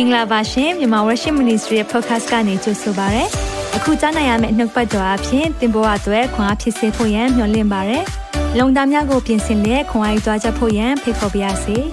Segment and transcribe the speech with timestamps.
[0.00, 3.24] င်္ဂလာပါရှင်မြန်မာ Worship Ministry ရဲ့ podcast ကနေကြိုဆိုပါရစေ။
[3.76, 7.98] အခုကြားနိုင်ရမယ့်နှုတ်ပတ်တော်အဖြစ်သင်ပေါ်အပ်ွယ်ခွန်အားဖြစ်စေဖို့ယံမျှဝင့်ပါရစေ။
[8.58, 11.76] လုံတာများကိုပြင်ဆင်လက်ခွန်အားယူကြားချက်ဖို့ယံဖိတ်ခေါ်ပါရစေ။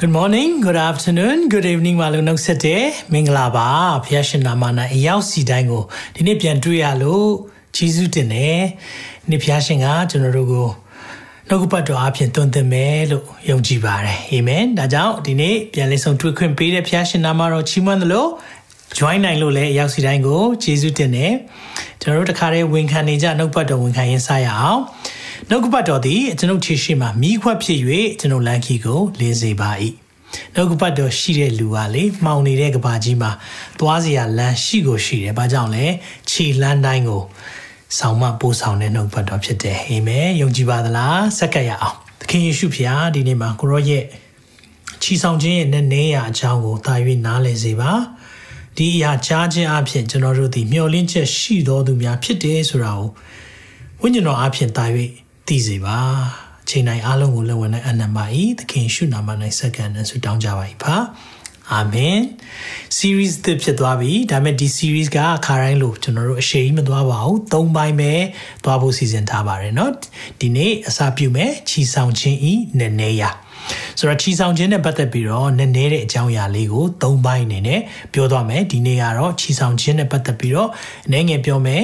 [0.00, 3.68] Good morning, good afternoon, good evening မလို့နှုတ်ဆက်တဲ့မင်္ဂလာပါ
[4.04, 5.82] ဖခင်ရှင်နာမနာအရောက်စီတိုင်းကို
[6.14, 7.28] ဒီနေ့ပြန်တွေ့ရလို့
[7.76, 8.60] ကျေးဇူးတင်တယ်။
[9.30, 10.68] ဒီဖခင်ရှင်ကကျွန်တော်တို့ကို
[11.52, 18.26] နှုတ်ကပတ်တော်အဖြစ်သွန်သင်မယ်လို့ယုံကြည်ပါတယ်အာမင်ဒါကြောင့်ဒီနေ့ပြန်လည်ဆုံတွေ့ခွင့်ပေးတဲ့ဖခင်ရှင်နာမတော်ချီးမွမ်းသလို
[18.98, 21.32] join နိုင်လို့လည်းအရောက်စီတိုင်းကိုကျေးဇူးတင်တယ်
[22.00, 24.80] ကျွန်တော်တို့တခါတည်းဝန်ခံနေကြနှုတ်ပတ်တော်ဝန်ခံရင်းစားရအောင်
[25.48, 27.78] နှုတ်ကပတ်တော်သည်ကျွန်ုပ်ခြေရှိမှမိခွက်ဖြစ်၍
[28.20, 29.70] ကျွန်ုပ်လမ်းခီကိုလင်းစေပါ၏
[30.54, 33.30] နှုတ်ကပတ်တော်ရှိတဲ့လူကလေမှောင်နေတဲ့ကဘာကြီးမှာ
[33.80, 35.86] သွားစရာလမ်းရှိကိုရှိတယ်။ဘာကြောင့်လဲ
[36.30, 37.22] ခြေလမ်းတိုင်းကို
[37.98, 44.04] ဆောင်မပို့ဆောင်တဲ့နှုတ်ပတ်တော်ဖြစ်တယ်အာမင်ယုံကြည်ပါသလားစက္ကပ်ရအောင်သခင်ယေရှုဖျားဒီနေ့မှာကိုရောရဲ့
[45.02, 46.94] ချီဆောင်ခြင်းရဲ့နဲ့နေရအကြောင်းကိုတာ၍
[47.26, 47.92] နားလည်စေပါ
[48.76, 53.08] ဒီအရာကြားခြင်းအဖြစ်ကျွန်တော်တို့ဒီမျှော်လင့်ချက်ရှိတော်သူများဖြစ်တယ်ဆိုတာကို
[54.00, 54.84] ဝိညာဉ်တော်အဖြစ်တာ၍
[55.46, 55.98] သိစေပါ
[56.62, 58.24] အချိန်တိုင်းအားလုံးကိုလက်ဝင်နဲ့အနံပါ၏
[58.58, 60.94] သခင်ရှုနာမ၌စက္ကန့်နဲ့ဆုတောင်းကြပါ၏ပါ
[61.73, 62.17] အာမင်
[62.97, 68.13] series သစ်ဖြစ်သွားပြီဒါပေမဲ့ဒီ series ကအခါတိုင်းလို့ကျွန်တော်တို့အရှိန်မသွားပါဘူး၃ပိုင်းပဲ
[68.63, 69.91] သွားဖို့စီစဉ်ထားပါတယ်เนาะ
[70.39, 73.23] ဒီနေ့အစာပြုမယ်ချီဆောင်ခြင်းဤနည်းနည်းရ
[73.97, 77.81] ဆိုတော့ချီဆောင်ခြင်းနဲ့ပတ်သက်ပြီးတော့နည်းနည်းတဲ့အကြောင်းအရာလေးကို၃ပိုင်းအနေနဲ့
[78.13, 80.69] ပြောသွားမယ်ဒီနေ့ကတော့ချီဆောင်ခြင်းနဲ့ပတ်သက်ပြီးတော့
[81.07, 81.83] အနေငယ်ပြောမယ်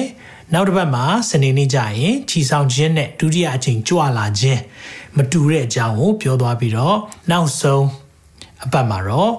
[0.54, 4.60] နောက်တစ်ပတ်မှာစနေနေ့ကျရင်ချီဆောင်ခြင်းနဲ့ဒုတိယအချိန်ကြွလာခြင်း
[5.16, 6.96] မတူတဲ့အကြောင်းကိုပြောသွားပြီးတော့
[7.30, 7.86] နောက်ဆုံး
[8.64, 9.32] အပတ်မှာတော့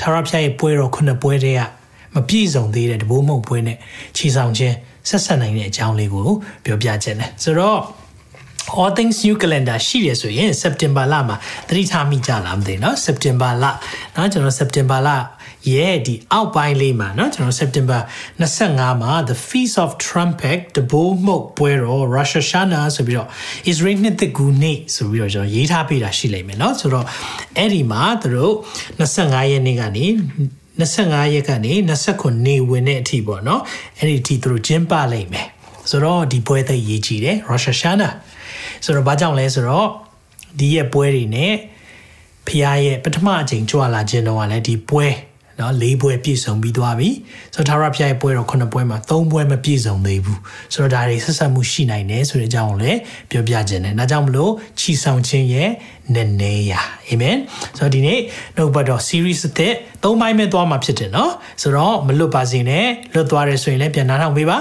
[0.00, 1.62] ထာဝရဘုရားရဲ့ပွဲတော်ခုနှစ်ပွဲတည်းက
[2.14, 3.76] မပြည့်စုံသေးတဲ့တဘိုးမုံပွဲနဲ့
[4.16, 4.74] ခြေဆောင်ခြင်း
[5.08, 6.28] ဆက်ဆက်နိုင်တဲ့အကြောင်းလေးကို
[6.64, 7.80] ပြောပြခြင်းတယ်ဆိုတော့
[8.80, 11.36] all things new calendar ရှိရဆိုရင် September လမှာ
[11.68, 13.64] သတိထားမိကြလားမသိเนาะ September လ
[14.14, 15.10] เนาะကျွန်တော် September လ
[15.72, 18.00] ရဲ့ဒီအောက်ပိုင်းလေးမှာเนาะကျွန်တော် September
[18.50, 23.28] 25မှာ the feast of trumpet တဘိုးမုတ်ပွဲတော် Rosh Hashanah ဆိုပြီးတော့
[23.70, 27.06] Israel နှစ်သက်ကူနေ့ဆိုပြီးတော့ကျွန်တော်ရေးထားပေးတာရှိလိမ့်မယ်เนาะဆိုတော့
[27.56, 28.54] အဲ့ဒီမှာသူတို့
[29.00, 30.06] 25ရက်နေ့ကနေ
[30.80, 31.72] 25ရက်ကနေ
[32.10, 33.60] 29နေဝင်တဲ့အထိပေါ့เนาะ
[33.98, 35.48] အဲ့ဒီအထိသူတို့ကျင်းပလိမ့်မယ်
[35.90, 38.12] ဆိုတော့ဒီပွဲသိရေးကြည့်တယ် Rosh Hashanah
[38.84, 39.88] ဆိုတော့ဘာကြောင့်လဲဆိုတော့
[40.58, 41.54] ဒီရဲ့ပွဲတွေနဲ့
[42.46, 45.06] ဖခင်ရဲ့ပထမအချိန်ကြွလာခြင်းတော့ကလည်းဒီပွဲ
[45.59, 47.09] နော်လေးပွဲပြည့်စုံပြီးသွားပြီ
[47.53, 50.39] ဆိုတော့သာရဖျားရဲ့ပွဲတော့ခုနှစ်ပွဲမှာသုံးပွဲမပြည့်စုံသေးဘူး
[50.73, 52.99] ဆိုတော့ဒါတွေဆက်ဆက်မှုရှိနိုင်တယ်ဆိုတဲ့အကြောင်းကိုလည်း
[53.29, 55.69] ပြောပြခြင်းတယ်ဒါကြောင့်မလို့ချီဆောင်ခြင်းရဲ့
[56.15, 57.37] နည်းနည်းရာအာမင်
[57.77, 58.19] ဆိုတော့ဒီနေ့
[58.55, 59.73] နှုတ်ပတ်တော် series အသစ်
[60.03, 64.57] သုံးပိုင်းပဲသွားမှာဖြစ်တယ်နော်ဆိုတော့မလွတ်ပါစေနဲ့လွတ်သွားတယ်ဆိုရင်လည်းပြန်နားထောင်ပေးပါ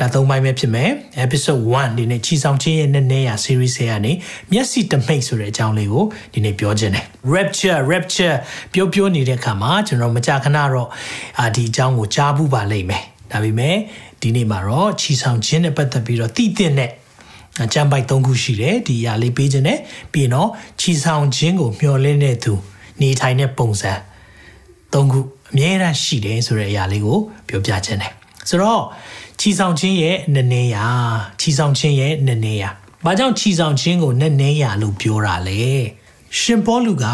[0.00, 0.90] ဒါသုံးပိုင်းပဲဖြစ်မယ်
[1.24, 4.12] episode 1ဒီနေ့ချီဆောင်ခြင်းရဲ့နည်းနည်းရာ series ရဲ့ကနေ
[4.52, 8.36] မျက်စိတမိတ်ဆိုတဲ့အကြောင်းလေးကိုဒီနေ့ပြောခြင်းတယ် rapture rapture
[8.72, 10.88] ပြောပြောနေတဲ့အခါမှာကျွန်တော်မကြာခဏတော့
[11.40, 13.76] အာဒီအကြောင်းကိုကြားဘူးပါလိမ့်မယ်ဒါပေမဲ့
[14.20, 16.90] ဒီနေ့မှာတော့ချီဆောင်ခြင်းနဲ့ပတ်သက်ပြီးတော့တည်တဲ့နဲ့
[17.64, 19.78] အကြံပိုက်၃ခုရှိတယ်ဒီအရာလေးပေးခြင်းနဲ့
[20.12, 20.48] ပြီးတော့
[20.80, 22.52] ချီဆောင်ခြင်းကိုမျှော်လင့်တဲ့သူ
[23.00, 23.92] နေထိုင်တဲ့ပုံစံ
[24.92, 25.20] ၃ခု
[25.52, 27.18] အမြဲတမ်းရှိတယ်ဆိုတဲ့အရာလေးကို
[27.48, 28.12] ပြောပြခြင်းတယ်
[28.48, 28.82] ဆိုတော့
[29.40, 30.86] ချီဆောင်ခြင်းရဲ့နည်းနည်းရာ
[31.40, 32.70] ချီဆောင်ခြင်းရဲ့နည်းနည်းရာ
[33.04, 35.62] ဘာကြောင့်ချီဆောင်ခြင်းကိုနည်းနည်းရာလို့ပြောတာလဲ
[36.38, 37.06] ရှင်ပေါလုက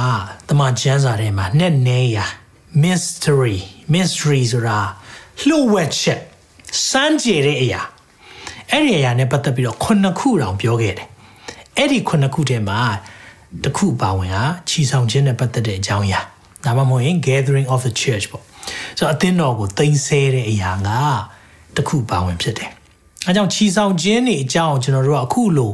[0.48, 2.26] တမန်ကျမ်းစာထဲမှာနည်းနည်းရာ
[2.82, 3.58] mystery
[3.92, 4.78] mystery ဆိုတာ
[5.46, 6.20] လှုပ်ဝက်ချက်
[6.88, 7.80] စမ်းကြယ်တဲ့အရာ
[8.70, 11.08] အဲ့ဒီအရာနဲ့ပတ်သက်ပြီးတော့ခုနှစ်ခုတောင်ပြောခဲ့တယ်
[11.76, 12.80] အဲ့ဒီခုနှစ်ခုထဲမှာ
[13.64, 16.20] တစ်ခုပါဝင်ဟာချီဆောင်ခြင်းနဲ့ပတ်သက်တဲ့အကြောင်းအရာ
[16.64, 18.44] ဒါမှမဟုတ်ရင် gathering of the church ပေါ့
[18.98, 20.90] ဆိုတော့အသင်းတော်ကိုတင်ဆဲတဲ့အရာက
[21.75, 22.69] တစ်ခုပါဝင်ဖြစ်တယ်။
[23.27, 25.71] အဲကြောင့်ချီဆောင်ခြင်းတွေအကြောင်းကျွန်တော်တို့ကအခုလို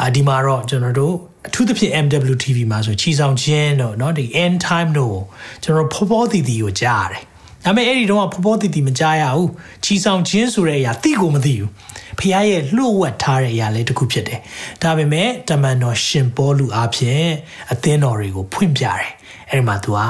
[0.00, 1.14] အာဒီမှာတော့ကျွန်တော်တို့
[1.46, 5.18] အထူးသဖြင့် MWTV မှာဆိုချီဆောင်ခြင်းတော့เนาะဒီ end time တို့
[5.62, 7.22] ကျွန်တော်ဖောဖောတီတီကိုကြားရတယ်။
[7.64, 9.48] ဒါပေမဲ့အဲ့ဒီတော့ဖောဖောတီတီမကြားရဘူး။
[9.84, 11.70] ချီဆောင်ခြင်းဆိုတဲ့အရာသိကိုမသိဘူး။
[12.18, 14.40] ဖခင်ရဲ့လှုပ်ဝက်ထားတဲ့အရာလေးတစ်ခုဖြစ်တယ်။
[14.82, 17.26] ဒါပေမဲ့တမန်တော်ရှင်ပေါလုအားဖြင့်
[17.72, 19.10] အသင်းတော်တွေကိုဖွင့်ပြတယ်။
[19.50, 20.00] အဲ့ဒီမှာသူက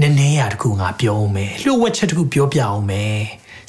[0.00, 3.18] နည်းနည်းရတခုငါပြောအောင်မယ်လှုပ်ဝက်ချက်တခုပြောပြအောင်မယ်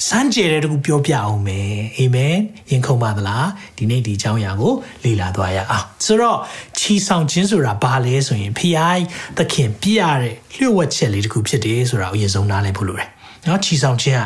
[0.07, 2.35] စမ်းကြဲတဲ့တခုပြောပြအောင်မယ်အာမင်
[2.71, 3.47] ရင်ခုန်ပါသလား
[3.77, 4.73] ဒီနေ့ဒီအကြောင်းအရာကို
[5.03, 6.37] လေ့လာသွားရအောင်ဆိုတော့
[6.79, 8.99] ချီဆောင်ခြင်းဆိုတာဘာလဲဆိုရင်ဖျား
[9.37, 13.09] သခင်ပြရတဲ့လှုပ်ဝက်ချက်လေးတခုဖြစ်တယ်ဆိုတာအရင်ဆုံးနားလည်ဖို့လိုတယ်
[13.47, 14.23] နော်ချီဆောင်ခြင်းက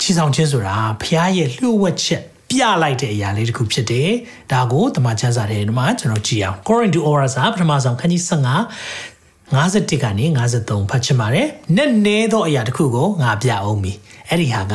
[0.00, 4.10] ချီဆောင်ခြင်းဆိုတာဖျားရဲ့လှုပ်ဝက်ချက်ပြလိုက်တဲ့အရာလေးတခုဖြစ်တယ်
[4.52, 9.15] ဒါကိုတမန်ကျမ်းစာထဲမှာကျွန်တော်ကြည့်အောင် Corinth to Ora စာပထမဆုံးခန်းကြီး15
[9.54, 10.26] 51ကနေ
[10.58, 11.46] 53ဖတ်ချင်ပါတယ်။
[11.76, 13.92] နက်နဲသောအရာတစ်ခုကိုငါပြအောင်ပြီ။
[14.30, 14.74] အဲ့ဒီဟာက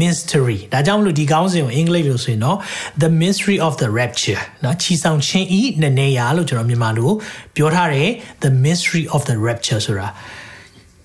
[0.00, 2.58] mystery ဒါကြောင့်မလို့ဒီကောင်းစဉ်ကိုအင်္ဂလိပ်လိုဆိုရင်တော့
[3.02, 7.10] the mystery of the rapture နော်ချီဆောင်ခြင်းဤနည်းနည်းရာလို့ကျွန်တော်မြန်မာလို
[7.56, 8.10] ပြောထားတယ်
[8.44, 10.08] the mystery of the rapture ဆိုတာ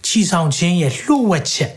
[0.06, 1.72] ချီဆောင်ခြင်းရဲ့လှုပ်ဝက်ချက်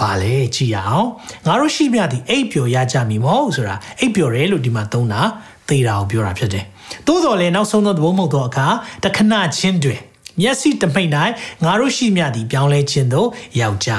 [0.00, 1.08] ပါလေကြည်ရအောင်
[1.46, 5.20] ငါတို့ရှိမြသည့်အိပ်ပျော်ရကြမည်မဟုတ်ဆိုတာအိပ်ပျော်တယ်လို့ဒီမှာသုံးတာ
[5.68, 6.64] သေတာကိုပြောတာဖြစ်တယ်
[7.06, 8.66] သို့တော်လည်းနောက်ဆုံးသောသဘောမဟုတ်သောအခါ
[9.04, 10.00] တခဏချင်းတွင်
[10.40, 11.10] မျက်စိတမိတ်၌
[11.64, 13.28] ငါတို့ရှိမြသည်ပြောင်းလဲခြင်းသို့
[13.60, 13.90] ရောက်ကြ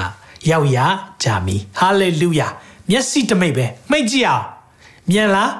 [0.49, 0.79] ရောက်ရ
[1.23, 2.47] ကြမည်ဟာလေလုယာ
[2.89, 4.45] မျက်စိတမိတ်ပဲမှိတ်ကြည့်အောင်
[5.11, 5.51] မြန်လား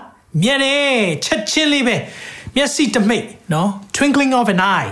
[0.42, 1.96] မြန်တယ်ချက်ချင်းလေးပဲ
[2.56, 4.92] မျက်စိတမိတ်နော် twinkling of an eye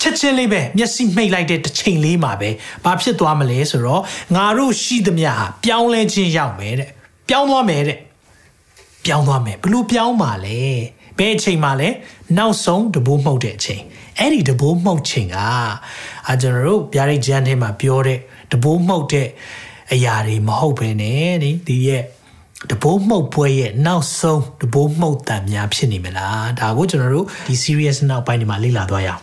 [0.00, 2.50] ချက်ချင်းလေးပဲမျက်စိမှိတ်လိုက်တဲ့တစ်ချိန်လေးမှာပဲ
[2.84, 4.02] ဘာဖြစ်သွားမလဲဆိုတော့
[4.36, 6.90] ငါတို့ရှိသမျှဟာပြောင်းလဲခြင်းရောက်မယ်တဲ့
[7.28, 7.98] ပြောင်းသွားမယ်တဲ့
[9.04, 10.58] ပြောင်းသွားမယ်ဘလို့ပြောင်းပါလဲ
[11.18, 11.88] ဘယ်အချိန်မှလဲ
[12.38, 13.82] နောက်ဆုံးတဘိုးမှုတ်တဲ့အချိန်
[14.19, 15.37] အဲ့ဒီတဘိုးမှုတ်ချိန်က
[16.27, 18.19] အာကျွန်တော်တို့ဗျာဒိတ်ကျမ်းထဲမှာပြောတဲ့
[18.51, 19.27] တဘိုးမှုတ်တဲ့
[19.93, 22.03] အရာတွေမဟုတ်ဘဲနဲ့ဒီဒီရဲ့
[22.71, 29.21] တဘိုးမှုတ်ပွဲရဲ့နောက်ဆုံးတဘိုးမှုတ်တံများဖြစ်နေမလားဒါကိုကျွန်တော်တို့ဒီ serious နောက်ပိုင်းဒီမှာလေ့လာသွားရအောင်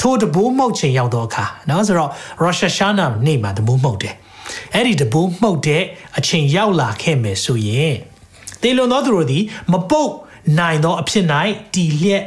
[0.00, 2.10] ထိုတဘိုးမှုတ်ချိန်ရောက်တော့အခါเนาะဆိုတော့
[2.42, 4.14] Rosh Hashanah နေ့မှာတဘိုးမှုတ်တယ်
[4.74, 5.82] အဲ့ဒီတဘိုးမှုတ်တဲ့
[6.18, 7.94] အချိန်ရောက်လာခဲ့မယ်ဆိုရင်
[8.62, 10.12] တေလွန်သောသူတို့သည်မပုတ်
[10.58, 11.24] နိုင်သောအဖြစ်၌
[11.74, 12.24] တီလျက်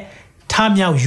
[0.53, 0.97] ထမြောက်၍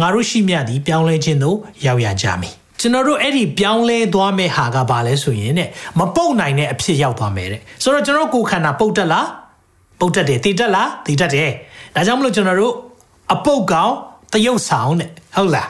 [0.00, 1.56] ငါတို့ရှိမြသည်ပြောင်းလဲခြင်းသို့
[1.86, 5.68] ရောက်ရကြမည်ကျွန်တော်တို့အဲ့ဒီပြောင်းလဲသွားမဲ့ဟာကဘာလဲဆိုရင်တဲ့
[5.98, 9.28] မပုတ်နိုင်တဲ့အဖြစ်ရောက်သွားမယ်တဲ့ဆိုတော့ကျွန်တော်ကိုယ်ခန္ဓာပုတ်တက်လား
[10.00, 11.50] ပုတ်တက်တယ်တည်တက်လားတည်တက်တယ်
[11.94, 12.74] ဒါကြောင့်မလို့ကျွန်တော်တို့
[13.34, 13.92] အပုတ်ကောင်
[14.32, 15.68] တရုတ်ဆောင်တဲ့ဟုတ်လား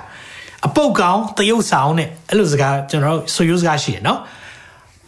[0.67, 4.21] အပုတ်ကောင်တရုတ်ဆောင်တဲ့အဲ့လိုစကားကျွန်တော်တို့ဆိုရိုးစကားရှိရနော်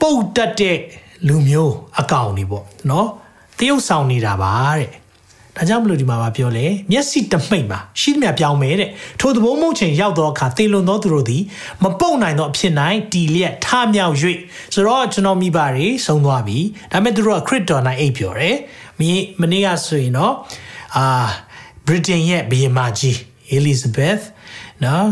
[0.00, 0.78] ပုတ်တက်တဲ့
[1.28, 3.08] လူမျိုးအကောင်တွေပေါ့နော်
[3.58, 4.90] တရုတ်ဆောင်နေတာပါတဲ့
[5.56, 11.42] ဒါကြောင့်မလို့ဒီမှာပြောလဲမျက်စိတမိတ်မှာရှိသမျှပြောင်းမယ်တဲ့ထိုသဘောမဟုတ်ချိန်ရောက်သောအခါသေလွန်သောသူတို့သည်
[11.82, 12.72] မပုတ်နိုင်သောအဖြစ်၌
[13.12, 14.14] တီလျက်ထမြောက်၍
[14.74, 16.58] ဆိုတော့ကျွန်တော်မိပါတွေဆုံးသွားပြီ
[16.92, 18.56] ဒါပေမဲ့သူတို့ကခရစ်တော်၌အိပ်ပျော်တယ်
[19.00, 20.34] မင်းမနေ့ကဆိုရင်တော့
[20.96, 21.06] အာ
[21.86, 23.16] ဗြိတိန်ရဲ့ဘုရင်မကြီး
[23.58, 24.22] Elizabeth
[24.84, 25.06] နော်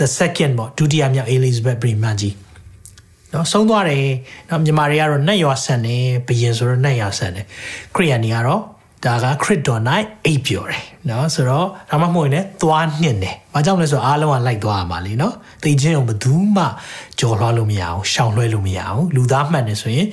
[0.00, 2.34] the second ပေါ့ဒုတိယမြောက် Elizabeth ဘုရင်မကြီး
[3.32, 4.06] နော်ဆုံးသွားတယ်
[4.48, 7.46] နော်မြန်မာတွေကတော့နှက်ရွာဆန်တယ်ဘယင်ဆိုတော့နှက်ရွာဆန်တယ်
[7.94, 8.62] ခရိယန်တွေကတော့
[9.04, 9.82] ဒါကခရစ်တော်၌
[10.24, 16.64] အိပ်ပျော်တယ်နော်ဆိုတော့ဒါမှမဟုတ်ရင်လည်းသွားနှင့်တယ်။ဘာကြောင့်လဲဆိုတော့အားလုံးကလိုက်သွားရမှာလीနော်။သိချင်းအောင်ဘယ်သူမှ
[17.18, 20.06] ကြော်လွှားလို့မရအောင်ရှောင်လွှဲလို့မရအောင်လူသားမှန်တယ်ဆိုရင်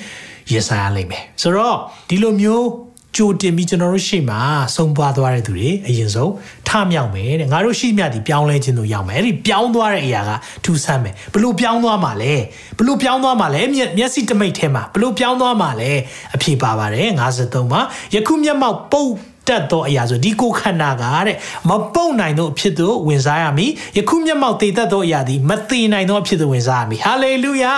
[0.52, 1.78] ရင်ဆိုင်ရလိမ့်မယ်။ဆိုတော့
[2.10, 2.66] ဒီလိုမျိုး
[3.16, 4.38] ကြိုတင်ပြီးကျွန်တော်တို့ရှိမှ
[4.76, 6.32] ဆုံးပွားသွားတဲ့သူတွေအရင်ဆုံး
[6.68, 10.32] ထမြောက်မယ်တဲ့ငါတို့ရှိမြဒီပြောင်းလဲခြင်းတို့ရောက်မယ်အဲ့ဒီပြောင်းသွားတဲ့အရာက
[10.66, 12.34] ထူဆန်းမယ်ဘလို့ပြောင်းသွားမှာလဲ
[12.80, 13.62] ဘလို့ပြောင်းသွားမှာလဲ
[13.98, 15.92] မျက်စိတမိတ်ထဲမှာဘလို့ပြောင်းသွားမှာလဲ
[16.36, 17.82] အဖြေပါပါတယ်53မှာ
[18.16, 19.14] ယခုမျက်မှောက်ပုတ်
[19.48, 21.38] တက်သောအရာဆိုဒီကိုခန္ဓာကတဲ့
[21.70, 27.76] မပုတ်နိုင်သောအဖြစ်သို့ဝင်စားရမည်ယခုမျက်မှောက်တည်တတ်သောအရာသည်မတည်နိုင်သောအဖြစ်သို့ဝင်စားရမည်ဟာလေလုယာ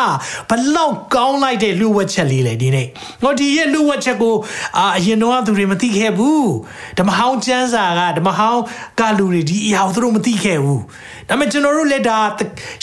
[0.50, 2.88] ဘလောက်ကောင်းလိုက်တဲ့လူဝက်ချက်လေးလေဒီနေ့
[3.24, 4.36] ဟောဒီရဲ့လူဝက်ချက်ကို
[4.78, 6.50] အာအရင်တော့သူတွေမသိခဲ့ဘူး
[6.98, 8.62] ဓမ္မဟောင်းကျမ်းစာကဓမ္မဟောင်း
[9.00, 10.82] ကလူတွေဒီအရာကိုသူတို့မသိခဲ့ဘူး
[11.30, 12.20] ဒါပေမဲ့ကျွန်တော်တို့လက်ဒါ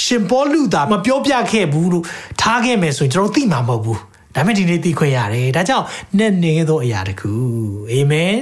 [0.04, 2.04] ရှင်ပေါလုသာမပြောပြခဲ့ဘူးလို့
[2.40, 4.00] ထားခဲ့မယ်ဆိုရင်ကျွန်တော်သိမှာမဟုတ်ဘူး
[4.34, 5.86] ဒါပေမဲ့ဒီနေ့သိခွင့်ရတယ်ဒါကြောင့်
[6.18, 7.32] နဲ့နေသောအရာတခု
[7.92, 8.34] အာမင်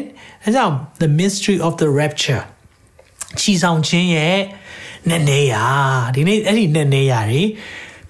[0.43, 2.45] ဒါကြောင့် the mystery of the rapture
[3.41, 4.39] ချီဆောင်ခြင်းရဲ့
[5.09, 5.55] နဲ့နေရ
[6.15, 7.43] ဒီနေ့အဲ့ဒီနဲ့နေရတွေ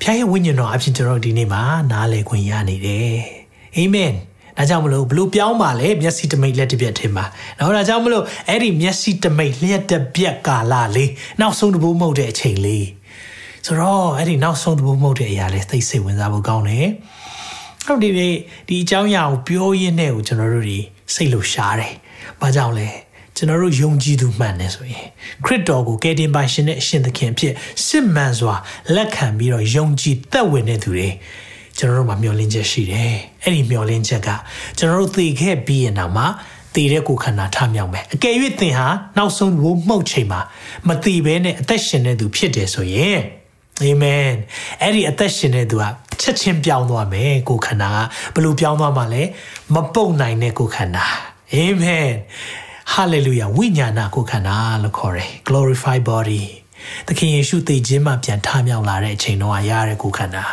[0.01, 3.17] ဖခင်ရဲ့ဝိညာဉ်တော်အဖြစ်ကျွန်တော်ဒီနေ့မှာနားလည်ခွင့်ရနေတယ်
[3.77, 4.13] အာမင်
[4.59, 7.25] ဒါကြောင့်မလို့ဘလို့ပြောင်းပါလဲမျက်စိတမိတ်လက်တစ်ပြက်ထင်ပါ
[7.59, 12.87] နော်ဒါကြောင့်မလို့အဲ့ဒီမျက်စိတမိတ်လျက်တစ်ပြက်ကာလလေးနောက်ဆုံးတဘိုးမဟုတ်တဲ့အချိန်လေး
[13.67, 16.87] ဆိုတော့အဲ့ဒီနောက်ဆုံးတဘိုးမဟုတ်တဲ့အရာလေးသိစိတ်ဝင်စားဖို့ကောင်းတယ်
[17.87, 18.29] ဟုတ်ဒီဒီ
[18.69, 20.79] ဒီအကြောင်းအရာကိုပြောရင်းနဲ့ကိုကျွန်တော်တို့ဒီ
[21.15, 21.93] စိတ်လှရှားတယ်။
[22.41, 22.89] ဘာကြောင့်လဲ
[23.37, 25.07] ကျွန်တော်တို့ယုံကြည်သူမှန်တယ်ဆိုရင်
[25.45, 27.55] ခရစ်တော်ကိုကယ်တင်ပါရှင်တဲ့အရှင်သခင်ဖြစ်
[27.87, 28.55] စစ်မှန်စွာ
[28.95, 31.09] လက်ခံပြီးတော့ယုံကြည်သက်ဝင်တဲ့သူတွေ
[31.79, 34.29] ကျွန်တော်တို့မှာမျှော်လင့်ချက်ရှိတယ်။အဲ့ဒီမျှော်လင့်ချက်က
[34.79, 36.25] ကျွန်တော်တို့သိခဲ့ပြီးရင်တော့မှ
[36.75, 40.41] တည်တဲ့ကိုခန္ဓာထမြောက်မယ်အကယ်၍သင်ဟာနောက်ဆုံးဘိုးမှုတ်ချိန်မှာ
[40.89, 43.21] မတည်ဘဲနဲ့အသက်ရှင်နေသူဖြစ်တယ်ဆိုရင်
[43.83, 44.31] အာမင်
[44.81, 45.85] အဲ့ဒီအသက်ရှင်နေသူက
[46.21, 47.91] ချက်ချင်းပြောင်းသွားမယ်ကိုခန္ဓာ
[48.35, 49.23] ကဘလို့ပြောင်းသွားမှာလဲ
[49.75, 51.07] မပုတ်နိုင်တဲ့ကိုခန္ဓာ
[51.53, 52.09] အာမင်
[52.93, 56.43] ဟာလေလုယာဝိညာဏကိုခန္ဓာလို့ခေါ်တယ် glorified body
[57.07, 60.45] သခင်ယေရှုသိခြင်းမှပြန်ထမြောက်လာတဲ့အချိန်တော့ရတဲ့ကိုခန္ဓာ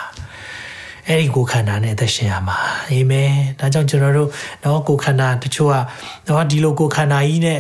[1.12, 2.58] အဲ့ဒီကိုခန္ဓာနဲ့အသက်ရှင်ရမှာ
[2.90, 4.30] အာမင်ဒါကြောင့်ကျွန်တော်တို့
[4.64, 5.76] တော့ကိုခန္ဓာတချို့က
[6.28, 7.60] တော့ဒီလိုကိုခန္ဓာကြီးနဲ့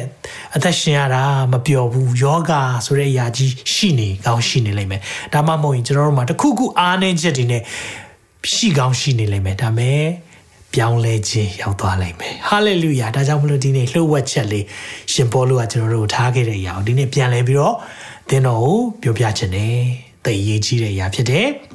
[0.55, 2.53] အသက်ရှင်ရတာမပျော်ဘူးယောဂ
[2.85, 5.01] ဆိုတဲ့အရာကြီးရှိနေကောင်းရှိနေလိမ့်မယ်
[5.33, 7.61] ဒါမှမဟုတ်ရင်ကျွန်တော်တို့မှာတခုခုအားနည်းချက်တွေနဲ့
[8.53, 10.01] ရှိကောင်းရှိနေလိမ့်မယ်ဒါမဲ့
[10.73, 14.65] ပြောင်းလဲခြင်းရောက်သွားလိမ့်မယ်ဟာလေလုယာဒါကြောင့်မလို့ဒီနေ့လှုပ်ဝက်ချက်လေး
[15.13, 17.75] ရှင်ပေါလုကကျွန်တော်တို့ထားခဲ့တဲ့အရာကိုဒီနေ့ပြန်လဲပြီးတော့
[18.29, 19.75] သင်တော်ကိုပြောပြခြင်းနဲ့
[20.25, 21.47] သိရေးကြီးတဲ့အရာဖြစ်တယ်။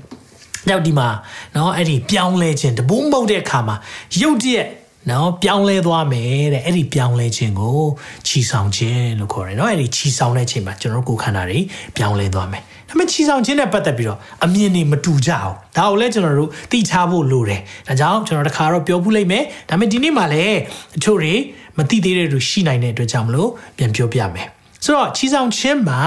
[0.68, 1.08] ။ကြောက်ဒီမှာ
[1.56, 3.76] နော်အဲ့ဒီပြောင်းလဲခြင်းတပိုးမုတ်တဲ့အခါမှာ
[4.20, 4.68] ရုပ်တရက်
[5.10, 7.78] နော်ပြောင်းလဲသွားမယ်တဲ့အဲ့ဒီပြောင်းလဲခြင်းကို
[8.26, 11.58] ခြီဆောင်ခြင်းလို့ခေါ်တယ်နော်အဲ့ဒီခြီဆောင်တဲ့ချိန်မှာကျွန်တော်ကိုယ်ခန္ဓာတွေ
[11.96, 20.58] ပြောင်းလဲသွားမယ်ဒါပေမဲ့ခြီဆောင်ခြင်းနဲ့ပတ်သက်ပြီးတော့အမြင်တွေမတူကြအောင်ဒါကိုလည်းကျွန်တော်တို့သိချဖို့လိုတယ်ဒါကြောင့်ကျွန်တော်တခါတော့ပြောဖူးလိုက်မယ်ဒါပေမဲ့ဒီနေ့မှာလည်း
[20.96, 21.34] အချို့တွေ
[21.78, 24.48] မသိသေးတဲ့လူရှိနိုင်တဲ့အတွက်ကြောင့်မလို့ပြန်ပြောပြမယ်
[24.84, 26.00] ဆိုတော့ခြီဆောင်ခြင်းမှာ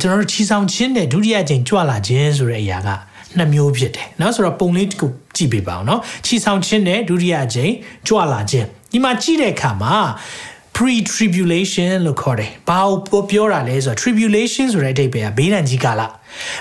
[0.00, 2.88] ကျွန်တော်တို့ခြီဆောင်ခြင်းနဲ့ဒုတိယအကြိမ်ကြွလာခြင်းဆိုတဲ့အရာက
[3.37, 7.73] နှစ်မျိုးဖြစ်တယ်เนาะဆိုတော့ပုံလေးကိုကြည့်ပေးပါအောင်เนาะချီဆောင်ခြင်းနဲ့ဒုတိယအကြိမ်
[8.07, 9.95] ကြွလာခြင်းဒီမှာကြည့်တဲ့အခါမှာ
[10.75, 12.79] pre tribulation လို့ခေါ်တယ်။ဘာ
[13.11, 16.01] ကိုပြောတာလဲဆိုတော့ tribulation ဆိုတဲ့အဓိပ္ပာယ်ကဘေးဒဏ်ကြီးကာလ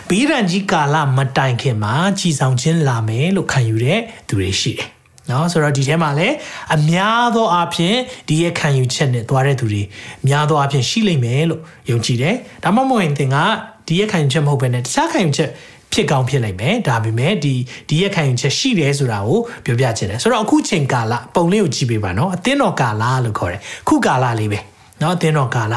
[0.09, 4.89] ဘေးဒဏ်ကြီးကာလမတိုင်ခင်မှာကြည်ဆောင်ခြင်းလာမယ်လို့ခံယူတဲ့သူတွေရှိတယ်။
[5.31, 6.35] နော်ဆိုတော့ဒီထဲမှာလည်း
[6.75, 7.97] အများသောအားဖြင့်
[8.29, 9.83] ဒီရဲ့ခံယူချက်နဲ့သွားတဲ့သူတွေ
[10.29, 11.61] များသောအားဖြင့်ရှိလိမ့်မယ်လို့
[11.91, 13.37] ယုံကြည်တယ်။ဒါမှမဟုတ်ရင်သင်က
[13.89, 15.51] ဒီရဲ့ခံယူချက်မဟုတ်ဘဲနဲ့တခြားခံယူချက်
[15.94, 17.54] ဖြစ်ကောင်းဖြစ်နိုင်မယ်ဒါပေမဲ့ဒီ
[17.90, 24.60] ဒီရက်ခံယူချက်ရှိတယ်ဆိုတာကိုပြောပြချင်တယ်ဆိုတော့အခုချိန်ကာလပုံလေးကိုကြည့်ပေးပါနော်အသင်းတော်ကာလလို့ခေါ်တယ်ခုကာလလေးပဲ
[25.02, 25.76] နော်အသင်းတော်ကာလ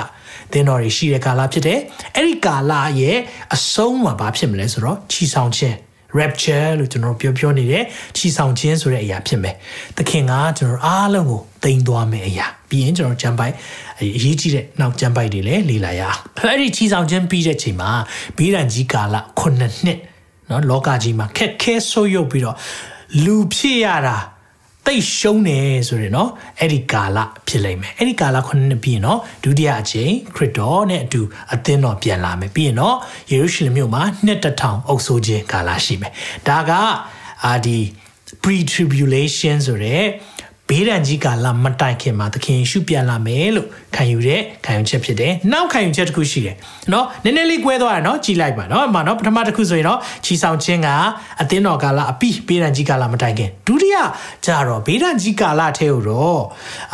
[0.49, 1.79] အသင်းတော်တွေရှိတဲ့ကာလဖြစ်တယ်
[2.15, 3.19] အဲ့ဒီကာလရဲ့
[3.55, 5.77] အဆုံးမှာဘာဖြစ်မလဲဆိုတော့ချီဆောင်ခြင်း
[6.19, 7.85] rapture လို့ကျွန်တော်ပြောပြောနေတဲ့
[8.17, 9.55] ချီဆောင်ခြင်းဆိုတဲ့အရာဖြစ်မယ်။
[9.97, 13.54] သခင်ကကျွန်တော်အားလုံးကိုတိမ်သွားမယ်အရာ။ ပြီးရင်ကျွန်တော်ဂျမ်ပိုက်
[14.00, 16.18] အရေးကြီးတဲ့နောက်ဂျမ်ပိုက်တွေလည်းလေ့လာရအောင်။
[16.50, 17.90] အဲ့ဒီချီဆောင်ခြင်းပြီးတဲ့ချိန်မှာ
[18.38, 20.00] ဘီရန်ကြီးကာလ9နှစ်
[20.50, 22.56] နော်လောကကြီးမှာခက်ခဲဆိုးရုပ်ပြီးတော့
[23.24, 24.18] လူဖြစ်ရတာ
[24.86, 31.22] တိတ်ရှုံးတယ်ဆိုရင်เนาะအဲ့ဒီကာလဖြစ်လိမ့်မယ်အဲ့ဒီကာလခုနှစ်ပြီးရင်เนาะဒုတိယအကြိမ်ခရစ်တော်နဲ့အတူ
[31.54, 32.96] အသင်းတော်ပြန်လာမယ်ပြီးရင်เนาะ
[33.32, 36.14] ယေရုရှလင်မြို့မှာနှစ်တထောင်အုပ်စိုးခြင်းကာလရှိမယ်
[36.48, 36.72] ဒါက
[37.46, 37.78] အာဒီ
[38.42, 40.04] pre tribulation ဆိုတဲ့
[40.72, 46.56] ဘေးဒဏ်ကြီးကာလမတိုင်ခင်မှာသခင်ယေရှုပြန်လာမယ်လို့ခံယူတဲ့ခံယူချက်ဖြစ်တယ်။နောက်ခံယူချက်တစ်ခုရှိတယ်။
[46.92, 50.90] နော်နည်းနည်းလေးကွဲသွားတယ်နော်ကြည်လိုက်ပါနော်။အမှနော်ပထမတစ်ခုဆိုရင်တော့ချီဆောင်ခြင်းက
[51.42, 53.98] အသင်းတော်ကာလအပြီးဘေးဒဏ်ကြီးကာလမတိုင်ခင်ဒုတိယ
[54.46, 56.42] ကျတော့ဘေးဒဏ်ကြီးကာလထဲကိုတော့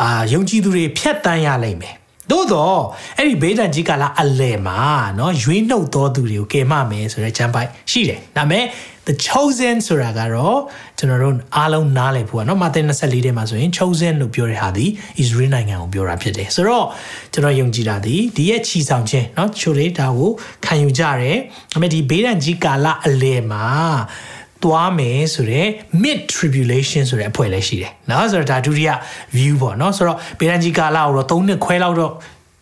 [0.02, 1.94] အာယုံကြည်သူတွေဖြတ်တန်းရလိမ့်မယ်။
[2.30, 2.80] သို့တော့
[3.18, 4.80] အဲ့ဒီဘေးဒဏ်ကြီးကာလအလယ်မှာ
[5.16, 8.64] เนาะရွေးနှုတ်တော်သူတွေကိုကယ်မမယ်ဆိုတဲ့ချမ်းပိုက်ရှိတယ်။ဒါပေမဲ့
[9.08, 10.58] the chosen ဆိုတာကတော့
[10.98, 14.86] ကျွန်တော်တို့အားလုံးနားလည်ဖို့ကเนาะမာသဲ24ထဲမှာဆိုရင် chosen လို့ပြောတဲ့ဟာဒီ
[15.22, 16.86] Israel နိုင်ငံကိုပြောတာဖြစ်တယ်ဆိုတော့
[17.32, 20.30] ကျွန်တော်ယုံကြည်တာဒီဒီရဲ့ချီဆောင်ခြင်းเนาะချိုလေးဒါကို
[20.64, 21.38] ခံယူကြတယ်
[21.72, 23.66] ဒါပေမဲ့ဒီဘေးဒဏ်ကြီးကာလအလယ်မှာ
[24.64, 25.68] သွားမယ်ဆိုတော့
[26.02, 28.90] mid tribulation ဆိုတဲ့အဖွဲ့လည်းရှိတယ်เนาะဆိုတော့ဒါဒုတိယ
[29.36, 32.12] view ပေါ့เนาะဆိုတော့ဘေးဒဏ်ကြီးကာလကိုတော့၃နှစ်ခွဲလောက်တော့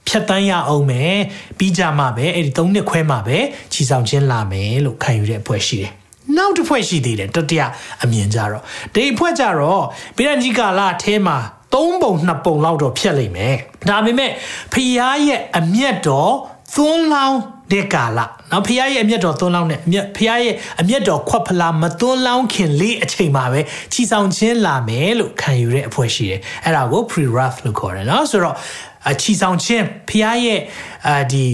[0.09, 1.17] ဖြတ်တန်းရအောင်မယ်
[1.59, 3.39] ပြီးကြမှာပဲအဲ့ဒီ၃နှစ်ခွဲမှာပဲ
[3.73, 5.93] ချီဆောင်ခြင်းလာမယ်လို့ခံယူတဲ့အဖွဲ့ရှိတယ်
[6.38, 7.64] နောက်တစ်ဖွဲ့ရှိသေးတယ်တတိယ
[8.04, 8.64] အမြင်ကြတော့
[8.96, 9.84] ဒီအဖွဲ့ကြတော့
[10.18, 11.38] ဗိရန်ကြီးကာလာအထဲမှာ
[11.74, 13.56] သုံးပုံနှစ်ပုံလောက်တော့ဖြတ်လိမ့်မယ်
[13.90, 14.32] ဒါပေမဲ့
[14.74, 16.34] ဖျားရဲ့အမျက်တော်
[16.76, 17.40] သွန်းလောင်း
[17.72, 18.20] တဲ့ကာလ
[18.52, 23.60] နော်ဖះရဲ့အမျက်တော်သွန်းလောင်းတဲ့အမျက်ဖះရဲ့အမျက်တော်ခွက်ဖလားမသွန်းလောင်းခင်လေးအချိန်မှာပဲ
[23.94, 28.56] ချီဆောင်ခြင်းလာမယ်လို့ခံယူတဲ့အဖွဲ့ရှိတယ်အဲ့ဒါကို pre wrath လို့ခေါ်တယ်နော်ဆိုတော့
[29.22, 30.60] ချီဆောင်ခြင်းဖះရဲ့
[31.08, 31.46] အာဒီ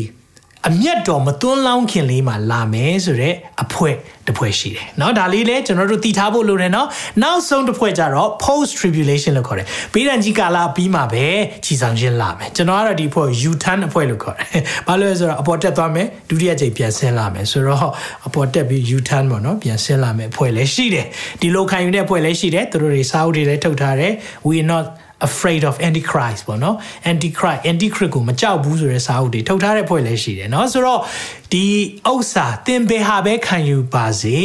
[0.69, 3.91] အမျက်တော်မသွန်းလောင်းခင်လေးမှာလာမယ်ဆိုတော့အဖွဲ
[4.27, 6.87] တစ်ဖွဲရှိတယ်เนาะဒါလေးလဲကျွန်တော်တို့တည်ထားဖို့လိုတယ်เนาะ
[7.23, 11.27] နောက်ဆုံးတစ်ဖွဲကြတော့ post tribulation လို့ခေါ်တယ်ဘေးဒဏ်ကြီးကာလပြီးမှပဲ
[11.65, 17.91] ခြီဆောင်ခြင်းလာမယ်ကျွန်တော်ကတော့ဒီဖွဲ U turn အဖွဲလို့ခေါ်တယ်ဘာလို့လဲဆိုတော့အပေါ်တက်သွားမယ်ဒုတိယကြိမ်ပြန်ဆင်းလာမယ်ဆိုတော့
[18.27, 21.07] အပေါ်တက်ပြီး U turn ပေါ့เนาะပြန်ဆင်းလာမယ်အဖွဲလည်းရှိတယ်
[21.41, 24.13] ဒီလိုခံယူတဲ့ဖွဲလည်းရှိတယ်သူတို့တွေစာအုပ်တွေလည်းထုတ်ထားတယ်
[24.47, 24.87] we are not
[25.28, 26.76] afraid of antichrist ပေါ့နော်
[27.12, 31.02] antichrist antichrist ကိုမကြောက်ဘူးဆိုတဲ့စာအုပ်တွေထုတ်ထားတဲ့ဖွဲ့လည်းရှိတယ်နော်ဆိုတော့
[31.54, 31.66] ဒီ
[32.12, 34.40] ဥစ္စာသင်ဘယ်ဟာပဲခံယူပါစေ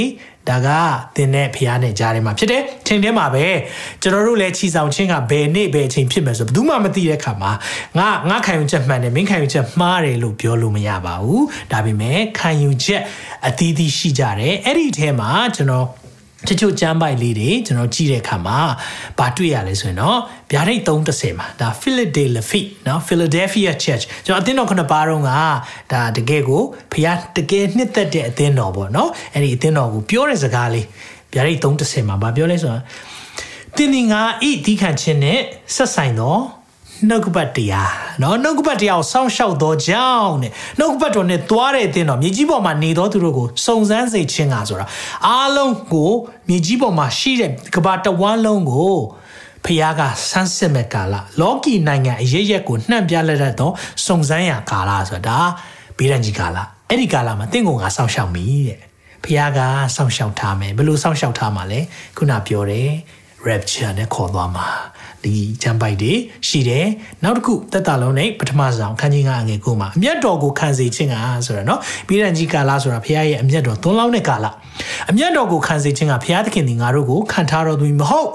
[0.48, 0.68] ဒါက
[1.16, 3.46] သင်နဲ့ဖះနဲ့ကြားထဲမှာဖြစ်တယ်ချိန်ထဲမှာပဲ
[4.02, 7.52] ကျွန်တော်တို့လည်းခြိဆောင်ခြင်းကဘယ်နေ့ဘယ်ချိန်ဖြစ်မယ်ဆိုဘယ်သူမှမသိတဲ့ခါမှာ
[7.98, 13.02] ငါငါခံယူချက်မှန်တယ်မင်းခံယူချက်မှားတယ်လို့ပြောလို့မရပါဘူးဒါပေမဲ့ခံယူချက်
[13.48, 15.86] အသီးသီးရှိကြတယ်အဲ့ဒီထဲမှာကျွန်တော်
[16.46, 18.58] တချို့ကျမ်းပိုက်လေးတွေကျွန်တော်ကြည့်တဲ့အခါမှာ
[19.18, 20.18] ဗာတွေ့ရလဲဆိုရင်တော့
[20.50, 25.30] ဗျာဒိတ်30မှာဒါ Philadelphia နော် Philadelphia Church ကျွန်တော်အသင်းတော်ခုနှစ်ပါးတော့က
[25.92, 30.86] ဒါတကယ်ကိုဖျားတကယ်နှစ်သက်တဲ့အသင်းတော်ပေါ့နော်အဲ့ဒီအသင်းတော်ကိုပြောတဲ့စကားလေး
[31.32, 32.82] ဗျာဒိတ်30မှာဗာပြောလဲဆိုတော့
[33.76, 35.38] တင်းနေငါဤဒီခံချင်းနဲ့
[35.74, 36.40] ဆက်ဆိုင်တော့
[37.06, 44.86] နှုတ်ကပတ်တရားနော်နှုတ်ကပတ်တရားကိုစောင့်ရှောက်သောကြောင့်တဲ့နှုတ်ကပတ်တော်နဲ့သွားတဲ့အတင်းတော်မြေကြီးပေါ်မှာနေသောသူတို့ကိုစုံစမ်းစေခြင်းကဆိုတာ
[45.26, 46.10] အားလုံးကို
[46.48, 48.96] မြေကြီးပေါ်မှာရှိတဲ့ကဘာတဝန်းလုံးကို
[49.64, 53.70] ဖျားကဆန်းစစ်မဲ့ကာလလောကီနိုင်ငံအရရက်ကိုနှံ့ပြလက်တတ်သော
[54.06, 55.38] စုံစမ်းရာကာလဆိုတာ
[55.98, 58.80] ဘေးရန်ကြီးကာလအဲ့ဒီကာလမှာတင့်ကိုငါစောင့်ရှောက်မိတဲ့
[59.24, 59.60] ဖျားက
[59.96, 61.80] စောင့်ရှောက်ထားမယ်ဘယ်လိုစောင့်ရှောက်ထားမှာလဲ
[62.16, 62.90] ခုနပြောတယ်
[63.46, 64.68] rapture နဲ့ခေါ်သွားမှာ
[65.24, 66.12] ဒီဂျမ်ပိုက်တွေ
[66.48, 66.86] ရှိတယ်
[67.24, 71.14] နောက်တစ်ခုသက်တာလုံးနဲ့ပထမဆောင်ခန်းကြီးကအငယ်ကိုမှာအမျက်တော်ကိုခံစေခြင်းက
[71.46, 74.46] ဆိုရနော်ပြီးရန်ကြီးကာလဆိုတာဖခင်ရဲ့အမျက်တော်သုံးလောင်းတဲ့ကာလ
[75.10, 78.28] အမျက်တော်ကိုခံစေခြင်းကဖခင်သခင်ဒီငါတို့ကိုခံထားတော်သူမဟုတ်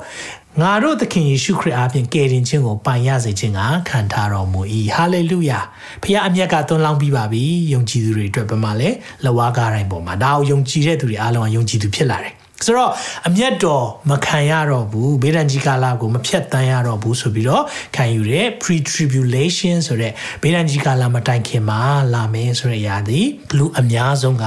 [0.61, 4.61] ငါတို့သခင်ယေရှုခရစ်အားဖြင့်ကယ်တင်ခြင်းကိုပိုင်ရစေခြင်းကခံထားတော်မူ၏
[4.95, 5.59] ဟာလေလုယာ
[6.03, 7.43] ဖခင်အမျက်ကသွန်လောင်းပြီးပါပြီ
[7.73, 8.89] ယုံကြည်သူတွေအတွက်ပမာလဲ
[9.25, 12.90] လဝါကားတိုင်းပေါ်မှာဒါကိုယုံကြည်တဲ့သူတွေအားလုံးကယုံကြည်သူဖြစ်လာတယ် ဆိုတော့
[13.28, 17.64] အမျက်တော်မခံရတော့ဘူးဘေးဒဏ်ကြီးကာလကိုမဖြတ်တန်းရတော့ဘူးဆိုပြီးတော့
[17.96, 21.80] ခံယူတဲ့ pre tribulation ဆိုတဲ့ဘေးဒဏ်ကြီးကာလမတိုင်ခင်မှာ
[22.14, 23.20] လာမယ်ဆိုတဲ့အရာဒီ
[23.58, 24.44] လူအများဆုံးက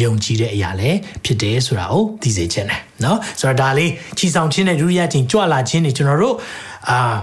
[0.00, 6.36] ယုံကြည်တဲ့အရာလည်းဖြစ်တယ်ဆိုတာကိုသိစေချင်တယ်เนาะဆိုတော့ဒါလေးချီဆောင်ခြင်းနဲ့ဒုတိယချင်းကြွလာခြင်းတွေကျွန်တော်တို့
[6.90, 7.16] အာ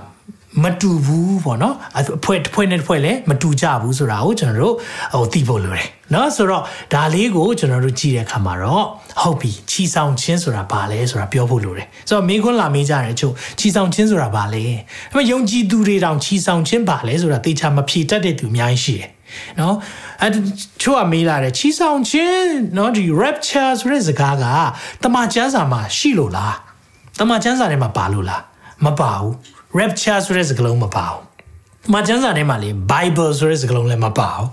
[0.65, 4.75] မတူဘူးပေါ့နော်အဖွဲတစ်ဖွဲနဲ့တစ်ဖွဲလည်းမတူကြဘူးဆိုတာကိုကျွန်တော်တို့
[5.15, 6.63] ဟိုသိဖို့လိုတယ်နော်ဆိုတော့
[6.95, 8.85] ဒါလေးကိုကျွန်တော်တို့ကြည့်တဲ့အခါမှာတော့
[9.21, 14.65] ဟုတ်ပြီချီဆောင်ခြင်းဆိုတာဘာလဲဆိုတာပြောဖို့လိုတယ်ဆိုတော့မင်းခွန်းလာမေးကြတယ်ချို့ချီဆောင်ခြင်းဆိုတာဘာလဲ
[15.13, 19.11] ဒါပေမဲ့ယုံကြည်သူတွေတောင်ချီဆောင်ခြင်းဘာလဲဆိုတာသေချာမဖြေတတ်တဲ့သူအများကြီးရှိတယ်
[19.61, 19.75] နော်
[20.23, 20.29] အဲ
[20.83, 24.45] ချို့ကမေးလာတယ်ချီဆောင်ခြင်းနော်ဒီ rapture ဆိုတဲ့စကားက
[25.03, 26.57] တမန်ကျမ်းစာမှာရှိလို့လား
[27.19, 28.43] တမန်ကျမ်းစာထဲမှာပါလို့လား
[28.85, 31.23] မပါဘူး rapture ဆိုတဲ့စကားလုံးမပါဘူး
[31.87, 34.49] တမန်ကျမ်းစာထဲမှာလေ bible ဆိုတဲ့စကားလုံးလည်းမပါဘူး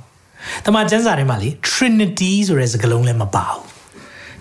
[0.65, 3.62] တမန်ကျမ်းစာထဲမှာလေ trinity ဆိုတဲ့စကားလုံးလည်းမပါဘူး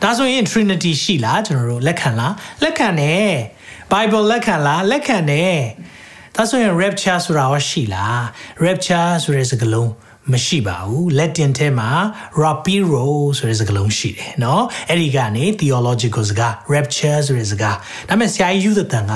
[0.03, 3.33] ဒါဆိုရင် trinity ရှိလားကျွန်တော်တို့လက်ခံလားလက်ခံတယ်
[3.93, 5.59] bible လက်ခံလားလက်ခံတယ်
[6.35, 8.21] ဒါဆိုရင် rapture ဆိုတာရောရှိလား
[8.65, 9.91] rapture ဆိုတဲ့စကားလုံး
[10.32, 11.90] မရှိပါဘူး Latin ထဲမှာ
[12.44, 17.76] rapiro ဆိုတဲ့စကားလုံးရှိတယ်เนาะအဲ့ဒီကနေ theological စကား rapture ဆိုတဲ့စကား
[18.10, 19.14] ဒါပေမဲ့ဆရာကြီးယူသတန်က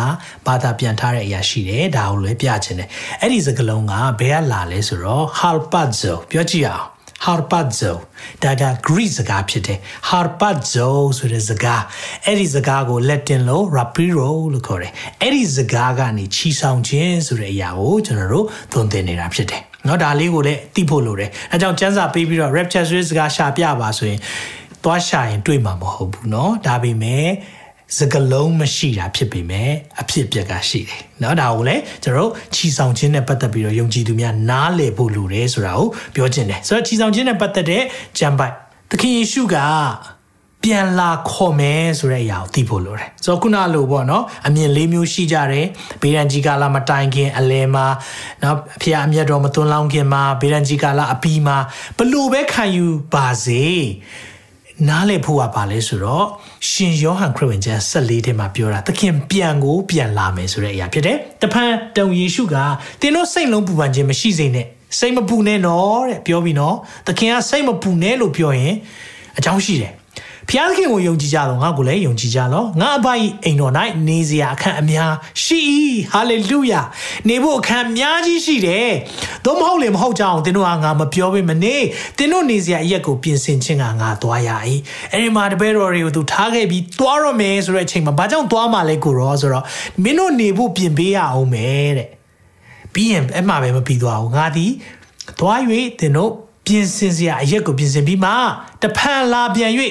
[0.47, 2.89] ဘာသာပြန်ထားတဲ့အရာရှိတယ်ဒါကိုလည်းပြချင်တယ်
[3.21, 6.85] အဲ့ဒီစကားလုံးကဘယ်ကလာလဲဆိုတော့ harpazo ပြောကြည့်အောင်
[7.25, 7.93] harpazo
[8.43, 10.87] ဒါက Greek စကားဖြစ်တယ် harpazo
[11.17, 11.83] ဆိုတဲ့စကား
[12.25, 24.19] အဲ့ဒီစကားကို Latin လို့ rapiro လို့ခေါ်တယ်အဲ့ဒီစကားကနေချီဆောင်ခြင်းဆိုတဲ့အရာကိုကျွန်တော်တို့သုံးသင်နေတာဖြစ်တယ် เนาะဒါလေးကိုလည်းသိဖို့လိုတယ်အဲကြောင့်စံစာပေးပြီးတော့ rapture ဆိုတဲ့စကားရှာပြပါဆိုရင်
[24.83, 27.27] သွားရှာရင်တွေ့မှာမဟုတ်ဘူးเนาะဒါပေမဲ့
[27.97, 29.69] စကလုံးမရှိတာဖြစ်ပေမဲ့
[30.01, 37.83] အဖြစ်ပြက်ကရှိတယ်เนาะဒါကိုလည်းကျွန်တော်တို့ခြီဆောင်ခြင်းနဲ့ပတ်သက်ပြီးတော့ယုံကြည်သူများနားလည်ဖို့လိုတယ်ဆိုတာကိုပြောချင်တယ်ဆိုတော့ခြီဆောင်ခြင်းနဲ့ပတ်သက်တဲ့
[38.17, 38.53] ဂျမ်ပိုက်
[38.89, 39.55] သခင်ယေရှုက
[40.64, 45.66] ပြန်လာခေါ်မယ်ဆိုတဲ့အရာကိုသိဖို့လိုတယ်။ဆိုတော့ခုနလိုပေါ့နော်အမြင်လေးမျိုးရှိကြတယ်။
[46.02, 47.86] ဘေးရန်ကြီးကာလမတိုင်ခင်အလဲမှာ
[48.42, 51.56] နော်အဖေအမျက်တော်မသွန်းလောင်းခင်မှာဘေးရန်ကြီးကာလအပီးမှာ
[51.98, 53.62] ဘလို့ပဲခံယူပါစေ။
[54.88, 56.26] နားလည်ဖို့ကပါလဲဆိုတော့
[56.70, 62.56] ရှင်ယောဟန်ခရစ်ဝင်ကျမ်း14ထဲမှာပြောတာသခင်ပြန်ကိုပြန်လာမယ်ဆိုတဲ့အရာဖြစ်တယ်။တဖန်တုံယေရှုက
[63.00, 64.66] သင်တို့စိတ်လုံးပူပန်ခြင်းမရှိစေနဲ့
[64.98, 68.74] စိတ်မပူနဲ့နော်တဲ့ပြောပြီးနော်သခင်ကစိတ်မပူနဲ့လို့ပြောရင်
[69.38, 69.92] အကြောင်းရှိတယ်
[70.50, 73.72] ဖျားခင်ကိုယုံကြည်ကြတော့ငါကိုလည်းယုံကြည်ကြလောငါအပိုင်အိမ်တော်၌
[74.08, 75.12] နေစရာအခန်းအများ
[75.44, 75.60] ရှိ
[76.12, 76.80] ဟာလေလုယာ
[77.28, 78.90] နေဖို့အခန်းအများကြီးရှိတယ်
[79.44, 81.76] သို့မဟုတ်လေမဟုတ်ကြအောင်သင်တို့ကငါမပြောပေးမနေ
[82.16, 84.50] သင်တို့နေစရာအရက်ကိုပြင်ဆင်ခြင်းကငါသွားရ၏
[85.12, 89.64] အဲ့ဒီမှာတပည့်တော်တွေကိုသူထားခဲ့ပြီးသွားရမယ်ဆိုတဲ့အချိန်မှာဘာကြောင့်သွားမှလဲကိုရောဆိုတော့
[90.02, 92.08] မင်းတို့နေဖို့ပြင်ပေးရအောင်မယ်တဲ့
[92.94, 94.66] ပြီးရင်အဲ့မှာပဲမပြီးသွားဘူးငါဒီ
[95.40, 95.60] သွား၍
[96.00, 96.32] သင်တို့
[96.68, 98.30] ပြင်ဆင်စရာအရက်ကိုပြင်ဆင်ပြီးမှ
[98.82, 99.72] တဖန်လာပြန်၍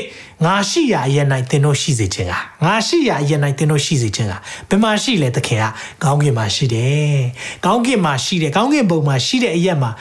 [0.45, 2.33] ငါရှိရာအရက်၌သင်တို့ရှိစေခြင်းက
[2.65, 4.33] ငါရှိရာအရက်၌သင်တို့ရှိစေခြင်းက
[4.69, 5.65] ဘယ်မှာရှိလဲသခင်က
[6.03, 7.17] ကောင်းကင်မှာရှိတယ်
[7.65, 9.91] ကောင်းကင်မှာရှိတယ်ကောင်းကင်ဘုံမှာရှိတဲ့အရက်မှာ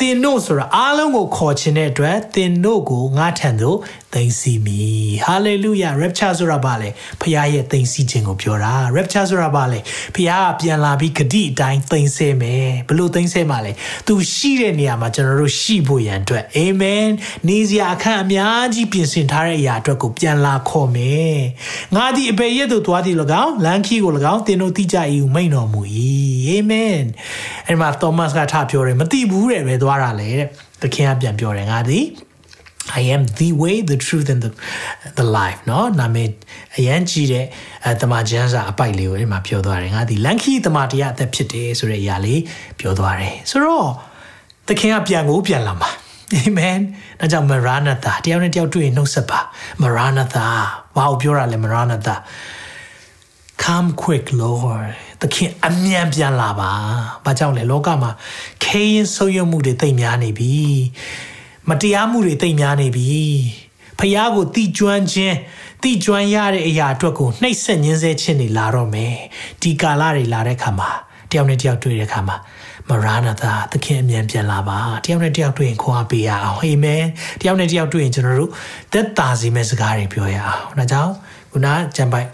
[0.00, 3.78] သင်တို့ဆိုတာအားလုံးကိုခေါ်ခြင်းတဲ့အတွက်သင်တို့ကိုငါထံသို့
[4.14, 4.82] သိမ်းစီမိ
[5.24, 6.88] ဟာလေလုယာ rapture ဆိုတာဘာလဲ
[7.20, 9.78] ဖခင်ရဲ့သိမ်းစီခြင်းကိုပြောတာ rapture ဆိုတာဘာလဲ
[10.14, 13.72] ဖခင်ကပြန်လာပြီးဂတိအတိုင်းသိမ်းဆဲမယ်ဘလို့သိမ်းဆဲမှာလဲ
[14.06, 17.06] သူရှိတဲ့နေရာမှာကျွန်တော်တို့ရှိဖို့ရန်အတွက်အာမင်
[17.48, 21.36] နေစရာအခန့်အများကြီးပြင်ဆင်ထားတဲ့အရာအတွက်ကိုပြန်လာခေါ်မယ်
[21.96, 25.80] ငါဒီအပေရက်တို့သွားသည်၎င်းလမ်းခီကို၎င်းသင်တို့သိကြ၏ဟုမိန့်တော်မူ၏
[26.46, 27.00] အာမင်
[27.66, 30.48] အဲ့မှာသောမတ်ကထပြောတယ်မသိဘူးတဲ့ပဲသွားတာလေတဲ့
[30.82, 32.00] သခင်ကပြန်ပြောတယ်ငါဒီ
[32.99, 34.51] I am the way the truth and the
[35.19, 36.29] the life เนาะနာမည်
[36.77, 37.45] အရန်ကြီးတဲ့
[37.85, 42.41] အဲတမန်ကျမ်းစာအပိုက်လေးကိုအဲ့မှာပြောသွားတယ်ငါဒီလန်ခီတမန်တရားအသက်ဖြစ်တယ်ဆိုတဲ့အရာလေး
[42.79, 43.89] ပြောသွားတယ်ဆိုတော့
[44.67, 45.91] သခင်ကပြန်ကိုပြန်လာမှာ
[46.33, 46.77] အာမင်
[47.19, 49.39] ဒါကြောင့်မရနာသာတယောက်နဲ့တယောက်တွေ့ရင်နှုတ်ဆက်ပါ
[49.81, 50.47] မရနာသာ
[50.97, 52.15] ဘာကိုပြောတာလဲမရနာသာ
[53.63, 54.89] come quick lord
[55.21, 56.71] သခင်အမြန်ပြန်လာပါ
[57.25, 58.11] ဘာကြောင့်လဲလောကမှာ
[58.63, 60.53] ခေရင်ဆုပ်ယုပ်မှုတွေတိတ်များနေပြီ
[61.69, 63.23] မတရားမှုတွေတိတ်များနေပြီ
[63.99, 65.35] ဖះကိုတိကျွမ်းခြင်း
[65.83, 69.15] တိကျွမ်းရတဲ့အရာအတွက်ကိုနှိပ်စက်ညှင်းဆဲခြင်းတွေလာတော့မယ်
[69.61, 70.89] ဒီကာလတွေလာတဲ့ခါမှာ
[71.31, 72.35] တယောက်နဲ့တယောက်တွေ့တဲ့ခါမှာ
[72.89, 77.03] မရနာသာသခင်အမြန်ပြန်လာပါတယောက်နဲ့တယောက်တွေ့ရင်ခွာပေးရအောင်အာမင်
[77.41, 78.51] တယောက်နဲ့တယောက်တွေ့ရင်ကျွန်တော်တို့
[78.93, 81.13] သက်သာစေမယ့်စကားတွေပြောရအောင်ဒါကြောင့်
[81.51, 82.27] ခုနဂျမ်ပိုက်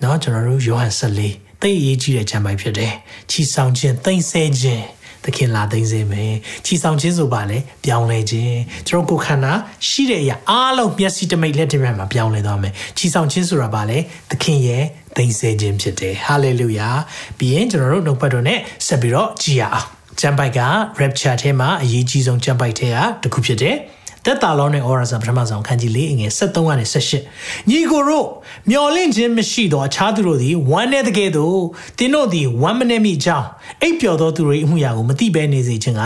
[0.00, 2.92] เนาะကျွန်တော်တို့ယောဟန်14သိအရေးကြီးတဲ့ကျမ်းပိုက်ဖြစ်တယ်
[3.30, 4.84] ချီဆောင်ခြင်းသိမ့်ဆဲခြင်း
[5.25, 6.33] သခင်လာသိမ့်စေမယ်
[6.65, 8.57] ချီဆောင်ခြင်းဆိုပါလေပြောင်းလဲခြင်း
[8.87, 9.53] ကျွန်တော်ကိုယ်ခန္ဓာ
[9.87, 13.97] ရှိတဲ့အရာအားလုံးမျက်စိတမိတ်လက်တမိတ်မှာပြောင်းလဲသွားမယ်ချီဆောင်ခြင်းဆိုတာပါလေ
[14.31, 14.83] သခင်ရဲ့
[15.15, 16.89] သိမ့်ဆဲခြင်းဖြစ်တယ်ဟာလေလုယာ
[17.37, 19.87] ပြီးရင်ကျွန်တော်တို့နှုတ်ပတ်တော်နဲ့ဆက်ပြီးတော့ကြည်ရအောင်
[20.19, 20.61] ကျမ်းပိုက်က
[21.01, 23.75] rapture ထဲမှာအရေးကြီးဆုံးကျမ်းပိုက်ထဲကတစ်ခုဖြစ်တယ်
[24.24, 26.84] သက်တာလောနဲ့ဩရာဇာပထမဆုံးခန်းကြီး၄အငယ်73ကနေ
[27.24, 28.26] 78ညီကိုတို့
[28.70, 31.60] မျော်လင့်ခြင်းမရှိသောအခြားသူတို့သည်ဝမ်းနဲ့တကယ်သို့
[31.98, 33.48] တင်းတို့သည်ဝမ်းမနေမိကြောင်း
[33.82, 36.02] အိပ်ပျော်သောသူတို့၏အမှုရာကိုမသိဘဲနေစေခြင်းက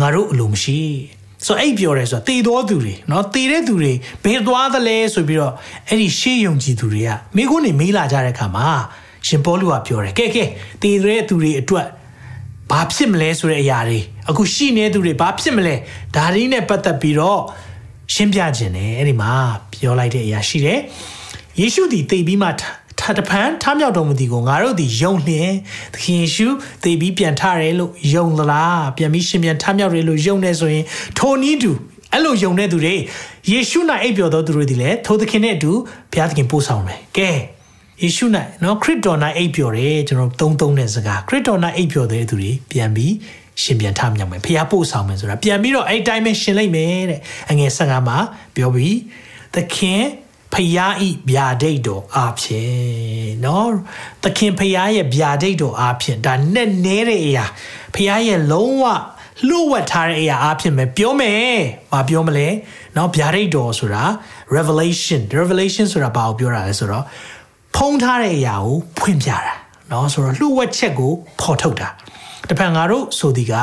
[0.00, 0.78] ငါတို့အလိုမရှိ
[1.46, 3.92] ဆိုအိပ်ပျော်တယ်ဆိုတာတည်တော်သူတွေเนาะတည်တဲ့သူတွေ
[4.24, 5.54] ဘယ်သွားသလဲဆိုပြီးတော့
[5.88, 8.68] အဲ့ဒီရှေးယုံကြည်သူတွေကမိကုန်းနေမေးလာကြတဲ့အခါမှာ
[9.26, 10.44] ရှင်ပေါလုကပြောတယ်ကဲကဲ
[10.82, 11.86] တည်တဲ့သူတွေအတွက်
[12.71, 15.75] ဘာဖြစ်မလဲဆိုတဲ့အရာတွေအခုရှိနေသူတွေဘာဖြစ်မလဲ
[16.15, 17.41] ဒါရင်းနဲ့ပတ်သက်ပြီးတော့
[18.13, 19.31] ရှင်းပြခြင်းတယ်အဲ့ဒီမှာ
[19.73, 20.79] ပြောလိုက်တဲ့အရာရှိတယ်
[21.59, 22.49] ယေရှုသည်တည်ပြီးမှ
[22.99, 25.51] ထတပန်ထမြောက်တော်မူသည်ကိုငါတို့သည်ယုံလျင်
[25.93, 26.47] သခင်ယေရှု
[26.83, 30.83] တည်ပြီးပြန်ထတယ်လို့ယုံသလားပြန်ပြီးရှင်ပြန်ထမြောက်တယ်လို့ယုံနေဆိုရင်
[31.17, 31.71] ထိုနည်းတူ
[32.13, 32.95] အဲ့လိုယုံတဲ့သူတွေ
[33.51, 35.71] ယေရှု၌အိပ်ပျော်သောသူတွေဒီလေထိုသခင်နဲ့အတူ
[36.11, 37.31] ဘုရားသခင်ပို့ဆောင်တယ်ကဲ
[38.03, 38.25] ယေရှု၌
[38.63, 43.13] နော်ခရစ်တော်၌အိပ်ပျော်တယ်ကျွန်တော်သုံးသုံးတဲ့စကားခရစ်တော်၌အိပ်ပျော်တဲ့သူတွေပြန်ပြီး
[43.61, 47.19] ရှင်ပြန်ထမြောက်မယ်ဖျားပို့ဆောင်မယ်ဆိုတာပြန်ပြီးတော့အဲ့တိုင်းပဲရှင်လိုက်မယ်တဲ့
[47.51, 48.17] အငယ်15မှာ
[48.55, 48.97] ပြောပြီး
[49.55, 50.03] သခင်
[50.53, 52.71] ဖျားဤဗျာဒိတ်တော်အဖြစ်
[53.45, 53.71] နော်
[54.23, 57.45] သခင်ဖျားရဲ့ဗျာဒိတ်တော်အဖြစ်ဒါနဲ့နဲတဲ့အရာ
[57.95, 58.85] ဖျားရဲ့လုံးဝ
[59.47, 61.55] လှုပ်ဝက်ထားတဲ့အရာအဖြစ်ပဲပြောမယ်။
[61.93, 62.47] မပြောမလဲ။
[62.97, 64.03] နော်ဗျာဒိတ်တော်ဆိုတာ
[64.55, 67.05] revelation revelation ဆိုတာဘာကိုပြောတာလဲဆိုတော့
[67.76, 69.54] ဖုံးထားတဲ့အရာကိုဖွင့်ပြတာ
[69.88, 71.88] เนาะဆိုတော့လှုပ်ဝက်ချက်ကိုဖော်ထုတ်တာ။
[72.50, 73.54] တပံငါတို့ဆိုဒီက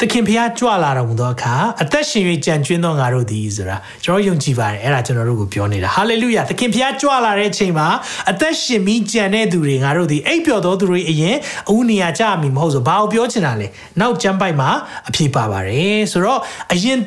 [0.00, 7.88] သခင်ဖျားကြွလာတော်မူသောအခါအသက်ရှင်၍ကြံကျွင်းသောငါတို့သည်ဆိုတာကျွန်တော်ယုံကြည်ပါတယ်အဲ့ဒါကျွန်တော်တို့ကိုပြောနေတာဟာလေလုယာသခင်ဖျားကြွလာတဲ့အချိန်မှာ
[8.30, 11.36] အသက်ရှင်ပြီးကြံတဲ့သူတွေငါတို့သည်အိပ်ပျော်သောသူတွေအရင်
[11.70, 13.66] အဦးနေရာကြမိမဟုတ်ဆိုဘာကိုပြောချင်တာလဲ
[14.00, 14.70] နောက်ကျမ်းပိုက်မှာ
[15.08, 16.40] အဖြေပါပါတယ်ဆိုတော့
[16.72, 16.98] အရင်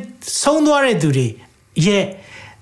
[0.42, 1.28] ဆုံးသွားတဲ့သူတွေ
[1.86, 2.04] ရဲ့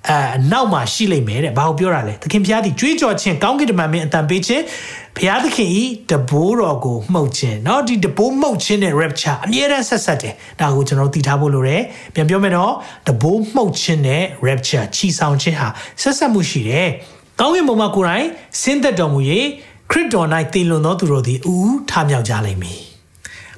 [0.09, 0.17] အဲ
[0.51, 4.63] နောက်မှာရှိလိမ့်မယ်တဲ့ဘာကိုပြောတာလဲသခင်ဖျားသည်ကြွေးကြော်ခြင်းကောင်းကင်တမန်မင်းအတန်ပေးခြင်း
[5.17, 11.83] ဘုရားသခင်ဤတဘိုးတော်ကိုမှုတ်ခြင်းเนาะဒီတဘိုးမှုတ်ခြင်းနဲ့ rapture အမြဲတမ်းဆက်ဆက်တယ်ဒါကိုကျွန်တော်သိထားဖို့လိုတယ်
[12.13, 12.73] ပြန်ပြောမယ်တော့
[13.07, 15.67] တဘိုးမှုတ်ခြင်းနဲ့ rapture ချီဆောင်ခြင်းဟာ
[16.01, 16.89] ဆက်ဆက်မှုရှိတယ်
[17.39, 18.27] ကောင်းကင်ဘုံမှာကိုယ်တိုင်
[18.61, 19.19] ဆင်းသက်တော်မူ၍
[19.91, 21.55] ခရစ်တော်၌တည်လွန်သောသူတို့သည်ဥ
[21.89, 22.79] ထမြောက်ကြလိမ့်မည်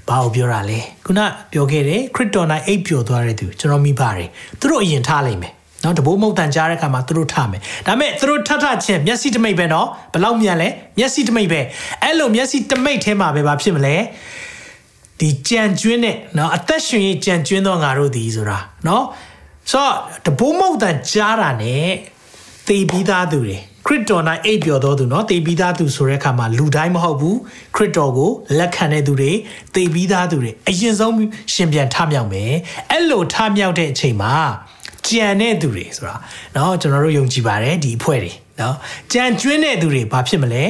[0.08, 1.20] ဘာကိုပြောတာလဲခုန
[1.52, 11.60] ပြောခဲ့တယ်ခရစ်တော်၌အိပ်ပျော်သွားတဲ့သူကျွန်တော်မိပါတယ်သူတို့အရင်ထားလိမ့်မယ် နော်တဘိုးမုတ်တန်ကြားတဲ့ခါမှာသူတို့ထမယ်ဒါပေမဲ့သူတို့ထထချင်းမျက်စိတမိတ်ပဲနော်ဘယ်လောက်မြန်လဲမျက်စိတမိတ်ပဲ
[12.04, 13.96] အဲ့လိုမျက်စိတမိတ်ထဲမှာပဲဘာဖြစ်မလဲ
[15.20, 19.04] ဒီကြံကျွင်းတဲ့နော်အသက်ရှင်ရေးကြံကျွင်းသောငါတို့ဒီဆိုတာနော်
[19.72, 19.94] ဆိုတော့
[20.26, 21.76] တဘိုးမုတ်တန်ကြားတာ ਨੇ
[22.68, 27.38] သေပြီးသားသူတွေခရစ်တော်၌အိပ်ပျော်တော်သူเนาะသေပြီးသားသူဆိုတဲ့အခါမှာလူတိုင်းမဟုတ်ဘူး
[27.76, 29.32] ခရစ်တော်ကိုလက်ခံတဲ့သူတွေ
[29.76, 31.14] သေပြီးသားသူတွေအရင်ဆုံး
[31.54, 32.52] ရှင်ပြန်ထမြောက်မယ်
[32.92, 34.36] အဲ့လိုထမြောက်တဲ့အချိန်မှာ
[35.08, 36.16] ကြံတဲ့သူတွေဆိုတာ
[36.54, 38.74] เนาะကျွန်တော်တို့ယုံကြည်ပါတယ်ဒီအဖွဲ့တွေเนาะ
[39.14, 40.64] ကြံကျွင်းတဲ့သူတွေဘာဖြစ်မလဲ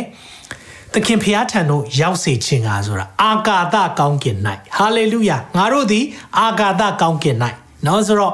[0.93, 4.38] သခင်ဖျားထံတို့ရောက်စေခြင်းကဆိုတာအာကာသကောင်းကင်၌
[4.77, 6.05] ဟာလေလုယာငါတို့သည်
[6.39, 7.36] အာကာသကောင်းကင်၌
[7.84, 8.34] เนาะဆိုတော့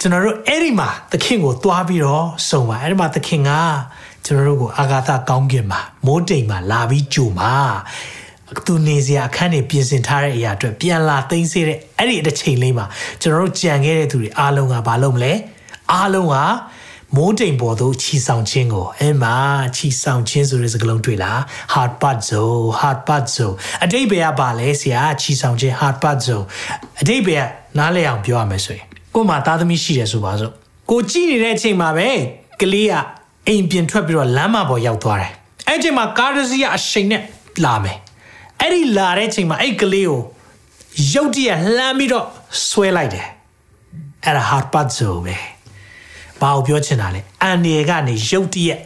[0.00, 3.50] ကျွန်တော်တို့အဲ့ဒီမှာသခင်ကိုသွားပြီးတော့စုံပါအဲ့ဒီမှာသခင်က
[4.24, 7.52] ကျွန်တော်တို့ကိုအာဂါသကောင်းကင်မှာမိုးတိမ်မှာလာပြီးကြိုမှာ
[8.65, 12.85] သူနေစရာအခန်းတွေပြင်ဆင်ထားတဲ့အရာအတွက်ပြန်လာသိမ်းစေတဲ့အဲ့ဒီတစ်ချိန်လေးမှာ
[13.21, 15.33] ကျွန်တော်တို့ကြံခဲ့တဲ့သူတွေအားလုံးကဘာလုပ်မလဲ
[15.93, 16.37] အားလုံးက
[17.15, 19.35] မိုးတိမ်ပေါ်သို့ခြီဆောင်ခြင်းကိုအဲ့မှာ
[19.75, 21.39] ခြီဆောင်ခြင်းဆိုတဲ့စကားလုံးတွေ့လား
[21.73, 26.45] hard part zone hard part zone အတိတ်ဘယ်ကပါလဲဆရာခြီဆောင်ခြင်း hard part zone
[27.01, 27.45] အတိတ်ဘယ်က
[27.77, 28.85] နားလည်အောင်ပြောရမယ်ဆိုရင်
[29.15, 30.51] ကို့မှာသားသမီးရှိတယ်ဆိုပါစို့
[30.91, 32.09] ကိုကြည့်နေတဲ့အချိန်မှာပဲ
[32.61, 32.93] ကလေးက
[33.47, 35.31] အိမ်ပြင်ထွက်ပြီးတော့လမ်းမပေါ်ရောက်သွားတယ်
[35.67, 37.21] အဲ့အချိန်မှာကားတစ်စီးကအရှိန်နဲ့
[37.65, 37.97] လာမယ်
[38.61, 40.21] အဲ့ဒီလာတဲ့အချိန်မှာအဲ့ကလေးကို
[41.13, 42.25] ရုတ်တရက်လှမ်းပြီးတော့
[42.67, 43.27] ဆွဲလိုက်တယ်
[44.25, 45.35] အဲ့ဒါ hard part ဆိုပဲ
[46.41, 48.79] ဘာကိုပြောချင်တာလဲအန်ဒီကနေရုတ်တရက်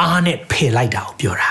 [0.00, 1.44] အားနဲ့ဖယ်လိုက်တာကိုပြောတ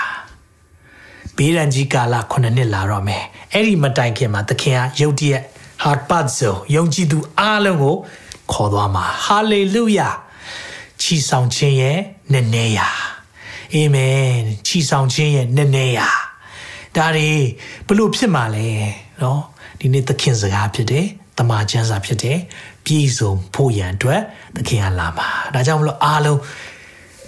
[1.36, 5.42] ဘေးရန်ကြီးကာလ9နှစ်လာတော့မယ်အဲ့ဒီမတိုင်ခင်မှာသခင်ကရုတ်တရက်
[5.84, 7.96] hard part ဆိုယုံကြည်သူအားလုံးကို
[8.52, 10.14] ခေါ်သွားမှာ hallelujah
[11.00, 11.98] ချီဆောင်ခြင်းရဲ့
[12.32, 12.88] နည်းနည်းရာ
[13.74, 14.22] အာမင်
[14.66, 16.08] ချီဆောင်ခြင်းရဲ့နည်းနည်းရာ
[16.96, 17.30] ဒါတွေ
[17.88, 18.68] ဘလို့ဖြစ်မှာလဲ
[19.22, 19.40] နော်
[19.80, 21.06] ဒီနေ့သခင်စကားဖြစ်တယ်
[21.38, 22.38] တမန်ကျမ်းစာဖြစ်တယ်
[22.84, 24.20] ပြည့်စုံဖို့ရန်အတွက်
[24.56, 26.40] သခင်ကလာပါဒါကြောင့်မလို့အားလုံး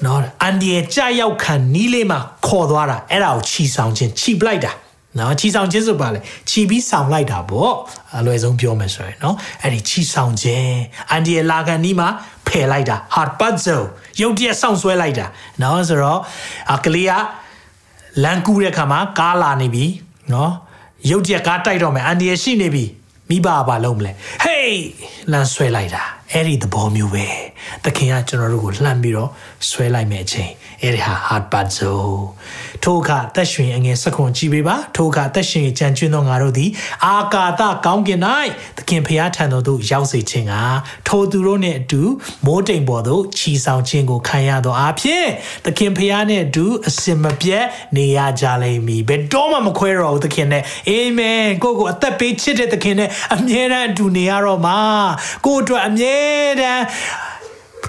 [0.05, 4.73] နော်အန်ဒီရဲ့ကြာရောက်ခံနီးလေးမှာခေါ်သွားတာအဲ့ဒါကိုခြီဆောင်ခြင်းခြီပလိုက်တာ
[5.19, 6.21] နော်ခြီဆောင်ခြင်းဆိုပါလေ
[6.51, 7.73] ခြီပြီးဆောင်လိုက်တာပေါ့
[8.19, 10.75] အလွယ်ဆုံးပြောမယ်ဆိုရင်နော်အဲ့ဒီခြီဆောင်ခြင်း
[11.11, 12.09] အန်ဒီရဲ့လာခံနီးမှာ
[12.49, 13.85] ဖယ်လိုက်တာ hard puzzle
[14.21, 15.27] ရုပ်တရက်ဆောင်ဆွဲလိုက်တာ
[15.63, 16.21] နော်ဆိုတော့
[16.75, 17.13] အကလေးက
[18.25, 19.85] လန်ကူးတဲ့ခါမှာကားလာနေပြီ
[20.33, 20.53] နော်
[21.11, 22.85] ရုပ်တရက်ကားတိုက်တော့မယ်အန်ဒီရရှိနေပြီ
[23.29, 24.13] မိဘဘာလုံးမလဲ
[24.45, 24.81] ဟေး
[25.33, 27.27] လန်ဆွဲလိုက်တာအဲ့ဒီသဘောမျိုးပဲ
[27.85, 29.31] သခင်ကကျွန်တော်တို့ကိုလှမ်းပြီးတော့
[29.69, 30.51] ဆွဲလိုက်မယ်အချိန်
[30.83, 32.13] အဲ့ဒီဟာ hard puzzle
[32.83, 36.71] ထိုအခါသက်ရှင်အငယ်စခွန်ကြည်ပေးပါထိုအခါသက်ရှင်ကြံကျွန်းသောငါတို့သည်
[37.07, 38.21] အာကာသကောင်းကင်၌
[38.77, 40.55] သခင်ဖျားထံတော်သို့ရောက်စေခြင်းက
[41.09, 42.03] ထိုသူတို့နှင့်အတူ
[42.47, 45.27] မိုးတိမ်ပေါ်သို့ခြီဆောင်ခြင်းကိုခံရသောအဖြစ်
[45.65, 47.65] သခင်ဖျားနှင့်အတူအစင်မပြတ်
[47.97, 54.79] နေရကြလိမ့်မည်ဘယ်တော့မှမခွဲတော့ဘူးသခင်နဲ့အာမင်ကိုကိုအသက်ပေးချစ်တဲ့သခင်နဲ့အမြဲတမ်းအတူနေရတော့မှာ
[55.45, 56.17] ကိုအတွက်အမြဲ
[56.61, 56.85] တမ်း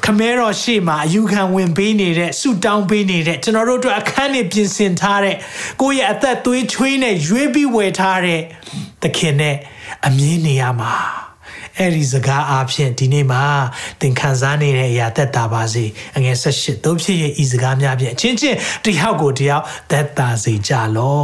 [0.06, 5.36] ခမဲတော်ရှေ့မှာအယူခံဝင်ပေးနေတဲ့ဆူတောင်းပေးနေတဲ့ကျွန်တော်တို့အတွက်အခန်းတွေပြင်ဆင်ထားတဲ့
[5.82, 8.42] ကိုယ့်ရဲ့အသက်သွေးချွေးနဲ့ရွေးပြီးဝယ်ထားတဲ့
[9.04, 9.56] သခင်နဲ့
[10.06, 10.94] အမြင်နေရမှာ
[11.80, 13.44] အဲ့ဒီစကားအားဖြင့်ဒီနေ့မှာ
[14.02, 15.86] သင်ခံစားနေတဲ့အရာသက်သာပါစေ
[16.18, 21.20] အငယ်၁၈တို့ဖြစ်ရဲ့ဤစကားများဖြင့်အချင်းချင်းတယောက်ကိုတယောက်သက်သာစေကြလော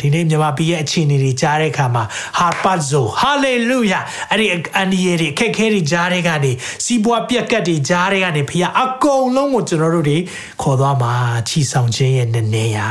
[0.00, 2.04] ဒီနေ့မြမပီရဲ့အခြေအနေတွေကြားတဲ့အခါမှာ
[2.38, 6.52] ဟာပတ်ဇိုဟာလေလုယာအဲ့ဒီအန်ဒီယေတွေခက်ခဲတွေကြားတဲ့ကနေ
[6.84, 10.18] စီးပွားပြက်ကတ်တွေကြားတဲ့ကနေဖခင်အကုန်လုံးကိုကျွန်တော်တို့တွေ
[10.62, 11.12] ခေါ်သွားမှာ
[11.48, 12.88] ချီဆောင်ခြင်းရဲ့နည်းနည်းရာ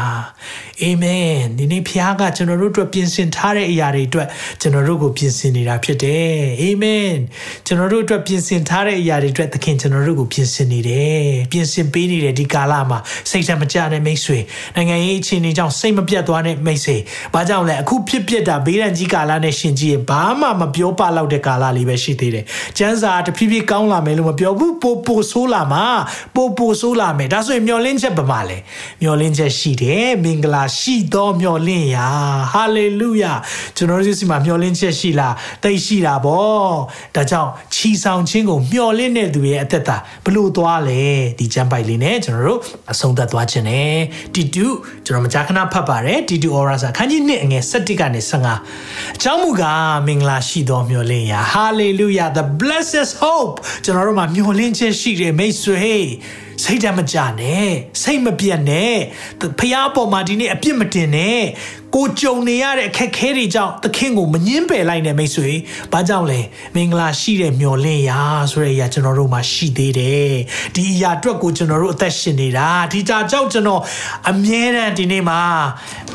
[0.82, 4.28] အာမင်ဒီနေ့ဖခင်ကကျွန်တော်တို့အတွက်ပြင်ဆင်ထားတဲ့အရာတွေအတွက်
[4.62, 7.14] ကျွန်တော်တို့ကိုပြင်ဆင်နေတာဖြစ်တယ်အာမင်
[7.66, 14.40] ကျွန်တော်တို့အတွက်ပြင်ဆင်ထားတဲ့အရာတွေအတွက်သခင်ကျွန်တော်တို့ကိုပြင်ဆင်နေတယ်ပြင်ဆင်ပေးနေတယ်ဒီကာလမှာစိတ်ဓာတ်မကျတဲ့မိတ်ဆွေ
[14.76, 16.98] နိုင်ငံရေးအခြေအနေကြောင့်စိတ်မပြတ်သွားတဲ့မိတ်ဆွေ
[17.34, 22.46] ဘာကြောင့်လဲအခုဖြစ်ဖြစ်တာဘေးရန်ကြီးကာလနဲ့ရှင်ကြီးဘာမှမပြောပလောက်တဲ့ကာလလေးပဲရှိသေးတယ်
[22.78, 25.86] ကျန်းစာတဖြည်းဖြည်းကောင်းလာမယ်လို့မပြောဘူးပိုပိုဆိုးလာမှာ
[26.36, 28.58] ပိုပိုဆိုးလာမယ်ဒါဆိုရင်မျောလင်းချက်ပမာလဲ
[29.02, 32.08] မျောလင်းချက်ရှိတယ်မင်္ဂလာရှိသောမျောလင့်ရာ
[32.54, 33.34] ဟာလေလုယာ
[33.78, 36.74] ကျွန်တော်တို့စီမှာမျောလင်းချက်ရှိလားတိတ်ရှိတာဗော
[37.16, 41.02] ဒါကြောင့်ခြီဆောင်ခြင်းကိုမျှော်လင့်တဲ့သူရဲ့အသက်တာဘလို့သွားလဲ
[41.40, 42.60] ဒီကျမ်းပိုက်လေးနဲ့ကျွန်တော်တို့
[42.92, 43.96] အဆုံးသတ်သွားခြင်းနဲ့
[44.36, 44.68] တီတူ
[45.06, 55.98] ကျွန်တော်မကြာခဏဖတ်ပါတယ်တီတူအော်ရာစာခန်းကြီး1အငယ်7ကနေ15အကြောင်းမူကားမင်္ဂလာရှိသောမျှော်လင့်ရာ hallelujah the blessed hope ကျွန်တော်တို့မှာမျှော်လင့်ခြင်းရှိတယ်မိတ်ဆွေ
[56.64, 57.70] စိတ်ဓာတ်မကြနဲ့
[58.02, 58.96] စိတ်မပြတ်နဲ့
[59.60, 61.42] ဖះပေါ်မှာဒီနေ့အပြစ်မတင်နဲ့
[61.96, 65.52] ကိုကြုံနေရတဲ့အခက်ခဲတွေကြောင့်သခင်ကိုမငင်းပယ်လိုက်နဲ့မိတ်ဆွေ
[65.92, 66.40] ဘာကြောင့်လဲ
[66.76, 68.20] မင်္ဂလာရှိတဲ့မျော်လင့်ရာ
[68.52, 70.34] ဆိုတဲ့အရာကျွန်တော်တို့မှာရှိသေးတယ်
[70.76, 73.82] ဒီအရာအတွက်ကိုကျွန်တော်တို့အသက်ရှင်နေတာဒီကြာကြောင့်ကျွန်တော်
[74.30, 75.40] အမြဲတမ်းဒီနေ့မှာ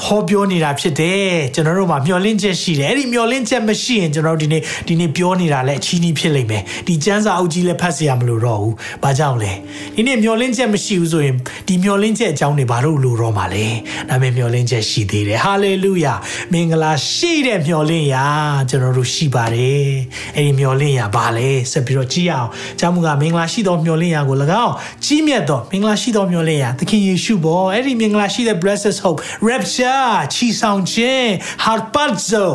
[0.05, 9.53] ဟောပြောနေတာဖြစ်တယ်ကျွန်တော်တို့မှာမျော်လင့်ချက်ရှိတယ်အဲ့ဒီမျော်လင့်ချက်မရှိရင်ကျွန်တော်တို့ဒီနေ့ဒီနေ့ပြောနေတာလည်းအချီးနှီးဖြစ်လိမ့်မယ်ဒီစံစာအုပ်ကြီးလည်းဖတ်စရာမလိုတော့ဘူးဘာကြောင့်လဲ
[9.97, 11.35] ဒီနေ့မျော်လင့်ချက်မရှိဘူးဆိုရင်
[11.69, 13.67] ဒီမျော်လင့်ချက်အကြောင်းတွေဘာလို့လိုတော့မှာလဲ
[14.09, 16.15] ဒါပေမဲ့မျော်လင့်ချက်ရှိသေးတယ်ဟာလေလေလုယာ
[16.53, 18.27] မင်္ဂလာရှိတဲ့မျှော်လင့်ရာ
[18.71, 19.89] ကျွန်တော်တို့ရှိပါတယ်
[20.37, 22.49] အဲ့ဒီမျှော်လင့်ရာဘာလဲဆက်ပြီးတော့ကြည့်အောင်
[22.81, 31.29] ကျောင်းမူကမင်္ဂလာရှိသောမျှော်လင့်ရာကို၎င်းကြီးမြတ်သောမင်္ဂလာရှိသောမျှော်လင့်ရာသခင်ယေရှုပေါ်အဲ့ဒီမင်္ဂလာရှိတဲ့ blessed hope rapture ချီဆောင်ခြင်း
[31.65, 32.47] harpazo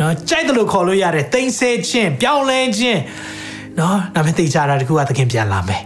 [0.00, 3.00] နော်ကြိုက်တယ်လို့ခေါ်လို့ရတယ်တိမ့်ဆဲခြင်းပြောင်းလဲခြင်း
[3.78, 5.82] နော်ဒါမဲ့သိကြတာတခုကသခင်ပြန်လာမယ်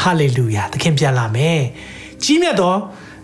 [0.00, 1.60] ဟာလေလုယာသခင်ပြန်လာမယ်
[2.22, 2.74] ကြီးမြတ်သော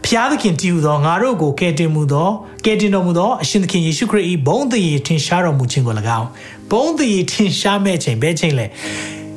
[0.06, 2.28] ဖျားသခင်တည်ဟူသောငါတို့ကိုကယ်တင်မှုသော
[2.64, 6.28] ကယ်တင်တော်မူသောအရှင်သခင်ယေရှုခရစ်၏ဘုန်းတည်ထင်ရှားတော်မူခြင်းကို၎င်း
[6.70, 8.66] ဘုန်းတည်ထင်ရှားမဲ့ချိန်ဘယ်ချိန်လဲ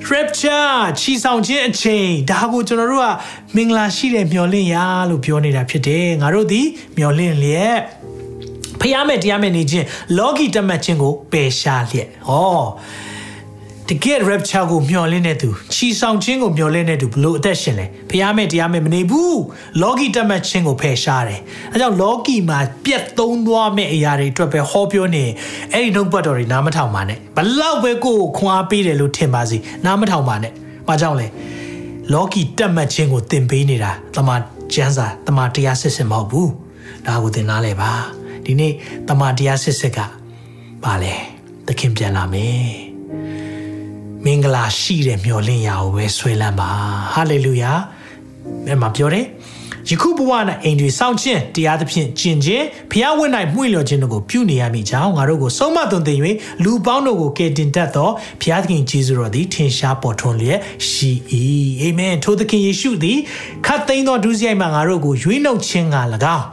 [0.10, 3.08] rapture ချီဆောင်ခြင်းအချိန်ဒါကိုကျွန်တော်တို့က
[3.56, 6.62] မင်္ဂလာရှိတဲ့မျော်လင့်ရာလို့ပြောနေတာဖြစ်တယ်ငါတို့ဒီ
[6.97, 7.80] မျော်လင့်လျက်
[8.82, 9.86] ဖျားမဲ့တရားမဲ့နေခြင်း
[10.17, 12.63] လောကီတတ်မှတ်ခြင်းကိုပယ်ရှားလျက်ဟော
[13.89, 19.41] တကယ် rapture ကိုမျှော်လင့်တဲ့သူချီဆောင်ခြင်းကိုမျှော်လင့်တဲ့သူဘလို့အသက်ရှင်လဲဖျားမဲ့တရားမဲ့မနေဘူး
[19.82, 21.41] လောကီတတ်မှတ်ခြင်းကိုဖယ်ရှားတယ်
[21.72, 25.26] အဲကြောင့်လောကီမှာပြက်သုံးသွားမဲ့အရာတွေအတွက်ပဲဟောပြောနေ
[25.72, 30.52] အဲ့ဒီနှုတ်ပတ်တော်တွေနားမထောင်ပါနဲ့ဘလောက်ပဲကိုယ်ခွန်အားပေးတယ်လို့ထင်ပါစီနားမထောင်ပါနဲ့
[30.88, 31.28] ဘာကြောင့်လဲ
[32.13, 34.41] လောကီတတ်မှတ်ခြင်းကိုသင်ပေးနေတာတမန်
[34.74, 36.52] ကျမ်းစာတမန်တရားစစ်စစ်မဟုတ်ဘူး
[37.06, 37.91] ဒါကိုသင်နားလဲပါ
[38.46, 38.74] ဒီနေ့
[39.08, 40.00] တမန်တရားစစ်စစ်က
[40.84, 41.13] ပါလေ
[41.67, 42.83] သခင်ပြန်လာမယ်
[44.25, 46.71] မင်္ဂလာရှိတဲ့မျော်လင့်ရာကိုပဲဆွဲလန်းပါ
[47.13, 47.71] ဟာလေလုယာ
[48.67, 49.25] အဲ့မှာပြောတယ်
[49.89, 50.32] ယခုဘဝ၌
[50.63, 56.17] အိမ်တွေစောင့်ခြင်းတရားသဖြင့်ကျင့်ခြင်းဖျားဝင့်၌မှု့လျော်ခြင်းတို့ကိုပြုနေရမည်ကြောင်းငါတို့ကိုဆုံးမသွန်သင်၍
[56.63, 58.10] လူပေါင်းတို့ကိုကယ်တင်တတ်သော
[58.41, 61.12] ဖျားသခင်ယေရှုတော်သည်ထင်ရှားပေါ်ထွန်းလျက်ရှိ၏
[61.82, 63.17] အာမင်ထိုသခင်ယေရှုသည်
[63.65, 65.98] ခတ်သိမ်းသောဒုစရိုက်မှငါတို့ကိုရွေးနှုတ်ခြင်းက၎
[66.36, 66.46] င်း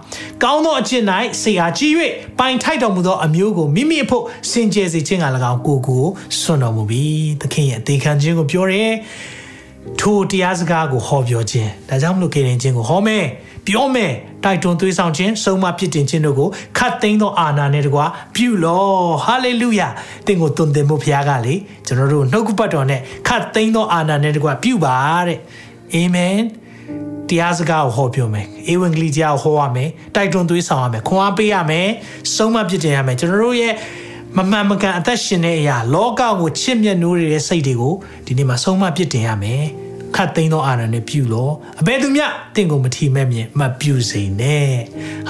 [0.43, 1.05] ကောင်းသောအကျင့်၌
[1.41, 1.93] ဆေအားကြီး၍
[2.39, 6.05] ပိုင်ထိုက်တော်မူသောအမျိုးကိုမိမိအဖို့စင်ကြယ်စေခြင်းက၎င်းကိုကို
[6.41, 7.05] စွန့်တော်မူပြီ
[7.41, 8.91] သခင်ရဲ့အသေးခံခြင်းကိုပြောတယ်
[9.99, 13.27] ထိုတရားစကားကိုဟောပြောခြင်းဒါကြောင့်မလို့ကေရင်ခြင်းကိုဟောမယ်
[13.67, 14.13] ပြောမယ်
[14.45, 16.49] တိုက်တွန်းသွေးဆောင်ခြင်းဆုံးမပြစ်တင်ခြင်းတို့ကို
[16.79, 18.85] ခတ်သိမ်းသောအာဏာနဲ့တကွာပြုလော
[19.25, 19.89] ဟာလေလုယာ
[20.27, 21.55] သင်ကိုသွန်သင်ဖို့ဘုရားကလေ
[21.87, 24.97] ကျွန်တော်တို့နှုတ်ကပတ်တော်နဲ့ခတ်သိမ်းသောအာဏာနဲ့တကွာပြုပါ
[25.29, 25.39] တဲ့
[25.95, 26.39] အာမင်
[27.29, 31.89] တရားစကားကိုဟောပြောမယ်ဧဝံဂေလိတရားကိုဟောရမယ်တိုက်တွန်းသွေးဆောင်ရမယ်ခွန်အားပေးရမယ်
[32.37, 33.75] ဆုံးမပြစ်တင်ရမယ်ကျွန်တော်တို့ရဲ့
[34.37, 37.95] မမှန်မကန်အသက်ရှင်တဲ့အရာလောကကိုချစ်မြတ်နိုးနေတဲ့စိတ်တွေကို
[38.27, 39.65] ဒီနေ့မှာဆုံးမပြစ်တင်ရမယ်
[40.17, 44.71] ခတ်သိမ်းသောအာဏာနဲ့ပြုလို့အဘယ်သူမျှတင့်ကိုမထီမဲ့မြင်မပြုစေနဲ့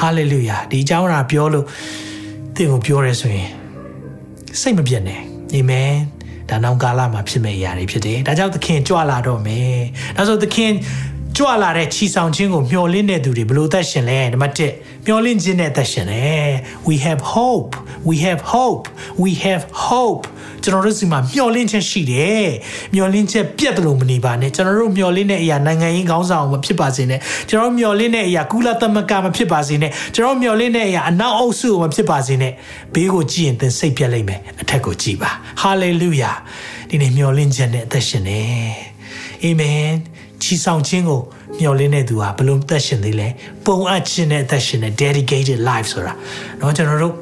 [0.00, 1.66] ဟာလေလုယာဒီအကြောင်းအရာပြောလို့
[2.56, 3.50] တင့်ကိုပြောရဲဆိုရင်
[4.60, 5.20] စိတ်မပြတ်နဲ့
[5.54, 5.92] အာမင်
[6.48, 9.78] ဒါနောက်ကာလမှာဖြစ်မဲ့အရာတွေဖြစ်တယ်ဒါကြောင့်သခင်ကြွလာတော့မယ်
[10.16, 10.70] ဒါဆိုသခင်
[11.42, 16.50] ကြွလာတဲ့ချီဆောင်ခြင်းကိုမျှော်လင့်တဲ့သူတွေဘယ်လိုသက်ရှင်လဲနံပါတ်1မျှော်လင့်ခြင်းနဲ့သက်ရှင်တယ်
[16.88, 17.72] we have hope
[18.08, 18.84] we have hope
[19.22, 20.22] we have hope
[20.62, 22.48] ကျွန်တော်တို့စီမှာမျှော်လင့်ချက်ရှိတယ်
[22.94, 32.52] မျှော်လင့်ချက်ပြတ်တယ်လို့မနေပါနဲ့ကျွန်တော်တို့မျှော်လင့်တဲ့အရာနိုင်ငံရေးခေါင်းဆောင်မဖြစ်ပါစေနဲ့ကျွန်တော်မျှော်လင့်တဲ့အရာကုလသမဂ္ဂမဖြစ်ပါစေနဲ့ကျွန်တော်မျှော်လင့်တဲ့အရာအနောက်အုပ်စုမဖြစ်ပါစေနဲ့
[32.94, 35.30] ဘေးကိုကြည့်ရင်သင်စိတ်ပြတ်လိမ့်မယ်အထက်ကိုကြည့်ပါ
[35.62, 36.36] hallelujah
[36.90, 38.42] ဒီနေ့မျှော်လင့်ချက်နဲ့အသက်ရှင်နေ
[39.44, 39.90] အာမင်
[40.43, 41.21] ချီဆောင်ခြင်းကို
[41.59, 43.27] မျှော်လင့်တဲ့သူဟာဘလို့သက်ရှင်သေးလဲ
[43.65, 46.13] ပုံအပ်ခြင်းနဲ့သက်ရှင်တဲ့ dedicated life ဆိုတာ
[46.57, 47.15] เนาะကျွန်တော်တို့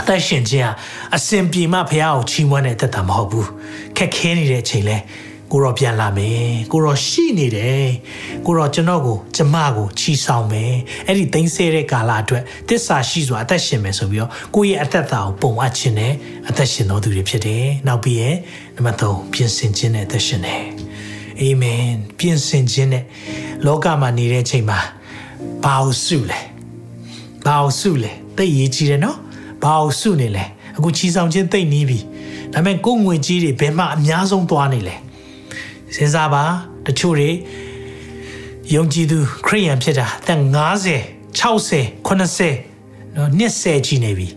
[0.00, 0.72] အသက်ရှင်ခြင်းဟာ
[1.16, 3.48] အစဉ်ပြေမှဖះကိုချီးမွမ်းတဲ့သက်တာမဟုတ်ဘူး
[3.96, 4.98] ခက်ခဲနေတဲ့အချိန်လဲ
[5.52, 7.88] ကိုရောပြန်လာမယ်ကိုရောရှိနေတယ်
[8.46, 10.74] ကိုရောကျွန်တော်ကိုကျမကိုချီဆောင်မယ်
[11.06, 16.12] အဲ့ဒီသိမ်းဆဲတဲ့ကာလအတွက်တစ္ဆာရှိစွာအသက်ရှင်မယ်ဆိုပြီးတော့ကိုယ့်ရဲ့အသက်တာကိုပုံအပ်ခြင်းနဲ့
[16.48, 18.36] အသက်ရှင်တော်သူတွေဖြစ်တယ်နောက်ပြီးရဲ့
[18.76, 20.64] နံပါတ်3ပြင်ဆင်ခြင်းနဲ့အသက်ရှင်တယ်
[21.41, 23.03] အာမင်ပြင်ဆင်ခြင်းနဲ့
[23.65, 24.79] လောကမှာနေတဲ့အချိန်မှာ
[25.63, 26.39] ဘာလို့စုလဲ
[27.45, 29.17] ဘာလို့စုလဲသိရေးကြည့်တယ်နော်
[29.63, 30.45] ဘာလို့စုနေလဲ
[30.77, 31.99] အခုချီဆောင်ခြင်းသိနေပြီ
[32.53, 34.95] ဒါပေမဲ့ကိုယ်ငွေကြီးတွေဘယ်မှအများဆုံးသွားနေလဲ
[35.95, 36.43] စဉ်းစားပါ
[36.85, 37.29] တချို့တွေ
[38.73, 44.27] ယုံကြည်သူခရိယန်ဖြစ်တာအသက်50 60 80နော်နှစ်10ကြီးနေပြီ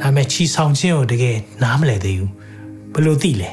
[0.00, 2.30] ဒါပေမဲ့ချီဆောင်ခြင်းကိုတကယ်နားမလည်သေးဘူး
[2.92, 3.50] ဘယ်လိုသိလဲ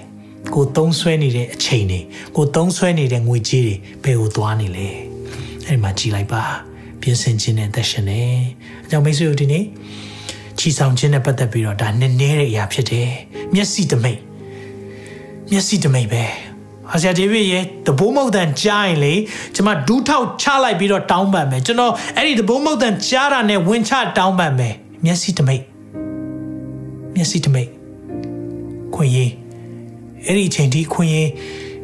[0.56, 2.00] ကိုသုံးဆွဲနေတဲ့အချိန်တွေ
[2.36, 4.88] ကိုသုံးဆွဲနေတဲ့ငွေကြေးတွေဘယ်ကိုသွားနေလဲ
[5.66, 6.44] အဲ့ဒီမှာကြည်လိုက်ပါ
[7.02, 8.22] ပြင်ဆင်ခြင်းနဲ့သက်ရှင်နေ
[8.86, 9.64] အကြောင်းမိတ်ဆွေတို့ဒီနေ့
[10.60, 13.10] ချီဆောင်ခြင်းနဲ့ပတ်သက်ပြီးတော့ဒါနည်းနည်းတဲ့အရာဖြစ်တယ်
[13.54, 14.20] မျက်စိတမိတ်
[15.52, 16.24] မျက်စိတမိတ်ပဲ
[16.92, 19.14] အာဆရာဒေးဗစ်ရဲ့တဘိုးမုတ်တန်ကြားရင်လေ
[19.56, 25.64] ကျွန်မဒူးထောက်ချလိုက်ပြီးတော့တောင်းပန်မယ်ကျွန်တော်အဲ့ဒီတဘိုးမုတ်တန်ကြားတာနဲ့ဝင်ချတောင်းပန်မယ်မျက်စိတမိတ်
[27.16, 27.70] မျက်စိတမိတ်
[28.96, 29.32] ခွင့်ရေး
[30.26, 31.30] အဲ့ဒီအချိန်ဒီခွင့်ရေး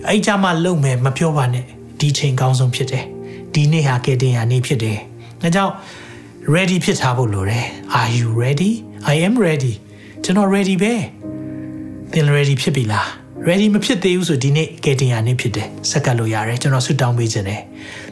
[0.08, 1.66] အဲ့ကြမှာလုံမယ်မပြောပါနဲ့
[2.00, 3.06] ဒီချိန်ကောင်းဆုံးဖြစ်တယ်
[3.54, 4.98] ဒီနေ့ဟာကဲတင်ဟာနေ့ဖြစ်တယ်
[5.42, 5.74] ဒါကြောင့်
[6.56, 7.66] ready ဖြစ်ထားဖို့လိုတယ်
[8.00, 8.72] are you ready
[9.14, 9.74] i am ready
[10.24, 10.94] ကျွန်တော် ready ပဲ
[12.12, 13.08] သင် ready ဖြစ်ပြီလား
[13.48, 17.62] ready မဖြစ်သေးဘူးဆိုဒီနေ့ကဲတင်ဟာနေ့ဖြစ်တယ်စက္ကပ်လို့ရတယ်ကျွန်တော်ဆွတောင်းပေးခြင်းတယ်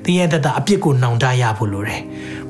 [0.03, 2.01] သင်ရဲ့တတအပြစ်ကိုနှောင်တရဖို့လိုတယ်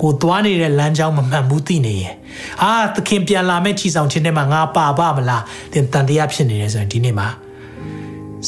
[0.01, 2.15] ကိုသွားနေတဲ့လမ်းကြောင်းမမှန်ဘူးသိနေရင်
[2.61, 7.27] အာသခင်ပြန်လာမဲ့ချီဆောင်ခြင်းထဲမှာငါပါပါမလားသင်တန်တရားဖြစ်နေတယ်ဆိုရင်ဒီနေ့မှာ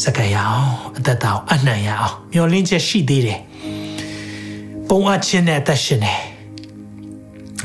[0.01, 3.39] စက္ကပ်ရအောင်အသက်တာကိုအနှံ့ရအောင်မျောလင်းချက်ရှိသေးတယ်
[4.89, 6.19] ပုံအပ်ခြင်းနဲ့အသက်ရှင်တယ်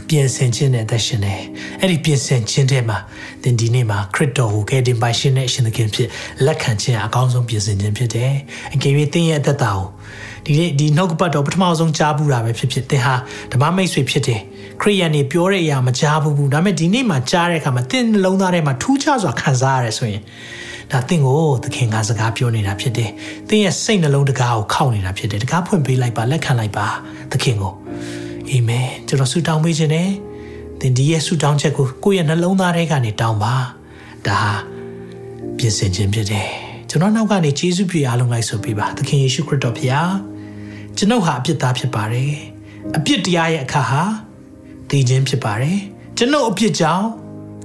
[0.09, 1.41] ပြင်ဆင်ခြင်းနဲ့သက်ရှင်တယ်
[1.81, 2.99] အဲ့ဒီပြင်ဆင်ခြင်းထဲမှာ
[3.43, 6.09] သင်ဒီနေ့မှာခရစ်တော်ကိုကယ်တင်ပိုင်ရှင်နဲ့အရှင်သခင်ဖြစ်
[6.47, 8.33] လက်ခံခြင်းအကောင်းဆုံးပြင်ဆင်ခြင်းဖြစ်တယ်
[8.75, 9.87] အကယ်၍သင်ရဲ့အသက်တာကို
[10.47, 13.15] ဒီနေ့ဒီနှုတ်ကပတ်တော်ပထမဆုံးကြားဘူးတာပဲဖြစ်ဖြစ်သင်ဟာ
[13.53, 14.41] ဓမ္မမိတ်ဆွေဖြစ်တယ်
[14.81, 20.23] ခရိယန်နေပြောတဲ့အရာမကြားဘူးဘူးဒါပေမဲ့ဒီနေ့မှာကြားတဲ့အခါမှာသင်နှလုံးသားထဲမှာထူးခြားစွာခံစားရတယ်ဆိုရင်
[20.93, 23.11] ဒါသင်ကိုသခင်ကစကားပြောနေတာဖြစ်တယ်။
[23.49, 26.87] သင်ရဲ့စိတ်နှလုံးတကားကိုခောက်နေတာဖြစ်တယ်။တကားဖွင့်ပေးလိုက်ပါလက်ခံလိုက်ပါ
[27.33, 27.73] သခင်ကို
[28.51, 30.11] အာမင်ကျွန်တော်ဆုတောင်းပေးခြင်းနဲ့
[30.81, 33.55] သင်ဒီရဲ့ဆုတောင်းချက်ကိုကိုယ့်ရဲ့နှလုံးသားထဲကနေတောင်းပါ
[34.27, 34.53] ဒါဟာ
[35.59, 36.49] ပြင်ဆင်ခြင်းဖြစ်တယ်
[36.89, 40.13] ကျွန်တော်နောက်ကနေယေရှုပြအားလုံးလိုက်ဆိုပေးပါသခင်ယေရှုခရစ်တော်ဖျား
[40.97, 42.35] ကျွန်ုပ်ဟာအပြစ်သားဖြစ်ပါတယ်
[42.97, 44.03] အပြစ်တရားရဲ့အခါဟာ
[44.91, 45.79] တည်ခြင်းဖြစ်ပါတယ်
[46.19, 47.07] ကျွန်ုပ်အပြစ်ကြောင့်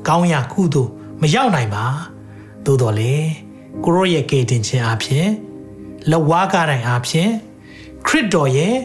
[0.08, 1.86] ကောင်းရာကုသိုလ်မရောက်နိုင်ပါ
[2.66, 3.16] သို့တော်လေ
[3.84, 5.28] ကိုရောရဲ့ကယ်တင်ခြင်းအဖြစ်
[6.12, 7.30] လဝါကားတိုင်းအဖြစ်
[8.06, 8.76] ခရစ်တော်ရဲ့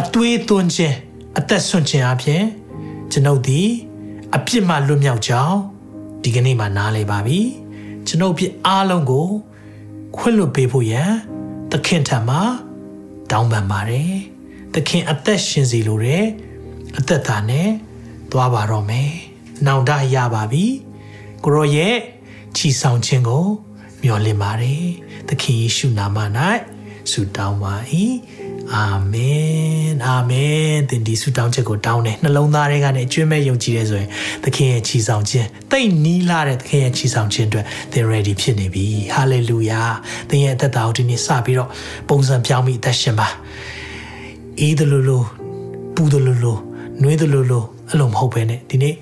[0.00, 0.96] အသွေးသွင်းခြင်း
[1.38, 2.42] အသက်ဆွန့်ခြင်းအပြင်
[3.12, 3.68] ကျွန်ုပ်သည်
[4.36, 5.58] အပြစ်မှလွတ်မြောက်ကြောင်း
[6.22, 7.40] ဒီကနေ့မှနားလည်ပါပြီ
[8.06, 9.28] ကျွန်ုပ်ပြစ်အားလုံးကို
[10.16, 11.10] ခွင့်လွတ်ပေးဖို့ရန်
[11.70, 12.38] သခင်ထံမှ
[13.30, 14.12] တောင်းပန်ပါတယ်
[14.74, 16.24] သခင်အသက်ရှင်စီလိုတဲ့
[16.98, 17.68] အသက်တာနဲ့
[18.32, 19.10] သွားပါတော့မယ်
[19.66, 20.64] နောင်တရပါပြီ
[21.44, 21.94] ကိုရောရဲ့
[22.56, 23.44] ချီဆောင်ခြင်းကို
[24.02, 24.84] မျှော်လင့်ပါတယ်
[25.28, 26.18] သခင်ယေရှုနာမ၌
[27.10, 27.74] ဆုတောင်းပါ၏
[28.74, 34.08] အာမင်အာမင်သင်ဒီဆုတောင်းချက်ကိုတောင်းတယ်နှလုံးသားထဲကနေအကျွမ်းမဲ့ယုံကြည်ရဲဆိုရင်
[34.44, 39.82] သခင်ရဲ့ချီဆောင်ခြင်းတိတ်နီးလာတဲ့သခင်ရဲ့ချီဆောင်ခြင်းအတွက်သင် ready ဖြစ်နေပြီဟာလေလုယာ
[40.30, 41.70] သင်ရဲ့အသက်တာကိုဒီနေ့စပြီးတော့
[42.08, 43.28] ပုံစံပြောင်းပြီးအသက်ရှင်ပါ
[44.60, 45.26] အေးတယ်လို့လို့
[45.94, 46.58] ပူတယ်လို့လို့
[47.02, 48.94] နှွေးတယ်လို့လို့အဲ့လိုမဟုတ်ပဲနဲ့ဒီနေ့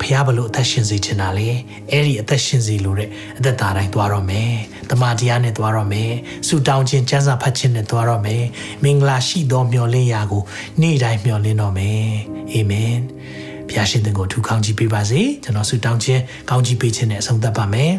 [0.00, 1.48] ဖះဘလို့အသက်ရှင်စေချင်တာလေ
[1.90, 4.52] အဲ့ဒီအသက်ရှင်စေလို့တဲ့အသက်တာတိုင်းသွားတော့မယ်
[4.90, 6.12] တမန်တရားနဲ့သွားတော့မယ်
[6.46, 8.44] ဆူတောင်းခြင်းစံစာဖတ်ခြင်းနဲ့သွားတော့မယ်
[8.84, 10.42] မင်္ဂလာရှိသောမျှော်လင့်ရာကို
[10.80, 12.08] နေ့တိုင်းမျှော်လင့်တော့မယ်
[12.52, 12.96] အာမင်
[13.68, 17.92] ဖះရှင်သင်ကိုထူကောင်းကြီးပေးပါစေကျွန်တော်ဆူတောင်းခြင်းကောင်းကြီးပေးခြင်းနဲ့အဆုံးသတ်ပါမယ်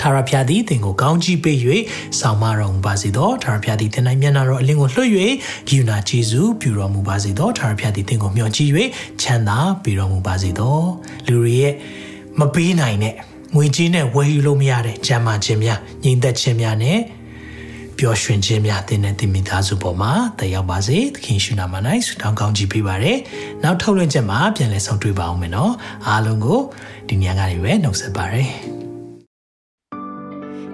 [0.00, 1.56] ထာဝရဘုရားသည်သင်ကိုကောင်းကြီးပေး၍
[2.18, 5.10] ဆောင်မတော်မူပါစေသောထာဝရဘုရားသည်သင်၌မျက်နှာတော်အလင်းကိုလွှတ်၍
[5.68, 8.70] ဂိယူနာကျေးဇူးပြုတော်မူပါစေသောထာဝရဘုရားသည်သင်ကိုမျှော်ကြည့်၍
[9.20, 10.78] ချမ်းသာပေးတော်မူပါစေသော
[11.26, 11.74] လူတွေရဲ့
[12.40, 13.14] မပေးနိုင်တဲ့
[13.54, 16.98] ငွေကြေးနဲ့ဝယ်ယူလို့မရတဲ့ဂျမ်းမာခြင်းများညီသက်ခြင်းများနဲ့
[17.98, 21.74] ပျော်ရွှင်ခြင်းများတင်တဲ့တင်မိသားစုပေါ်မှာတက်ရောက်ပါစေသခင်ရှုနာမ၌
[22.06, 23.18] ဆုတောင်းကောင်းချီးပေးပါရယ်
[23.62, 25.72] နောက်ထုတ်လွှင့်ချက်မှာပြန်လည်ဆုံတွေ့ပါအောင်မယ်နော်
[26.08, 26.60] အားလုံးကို
[27.08, 28.77] ဒီညကနေပဲနှုတ်ဆက်ပါရယ်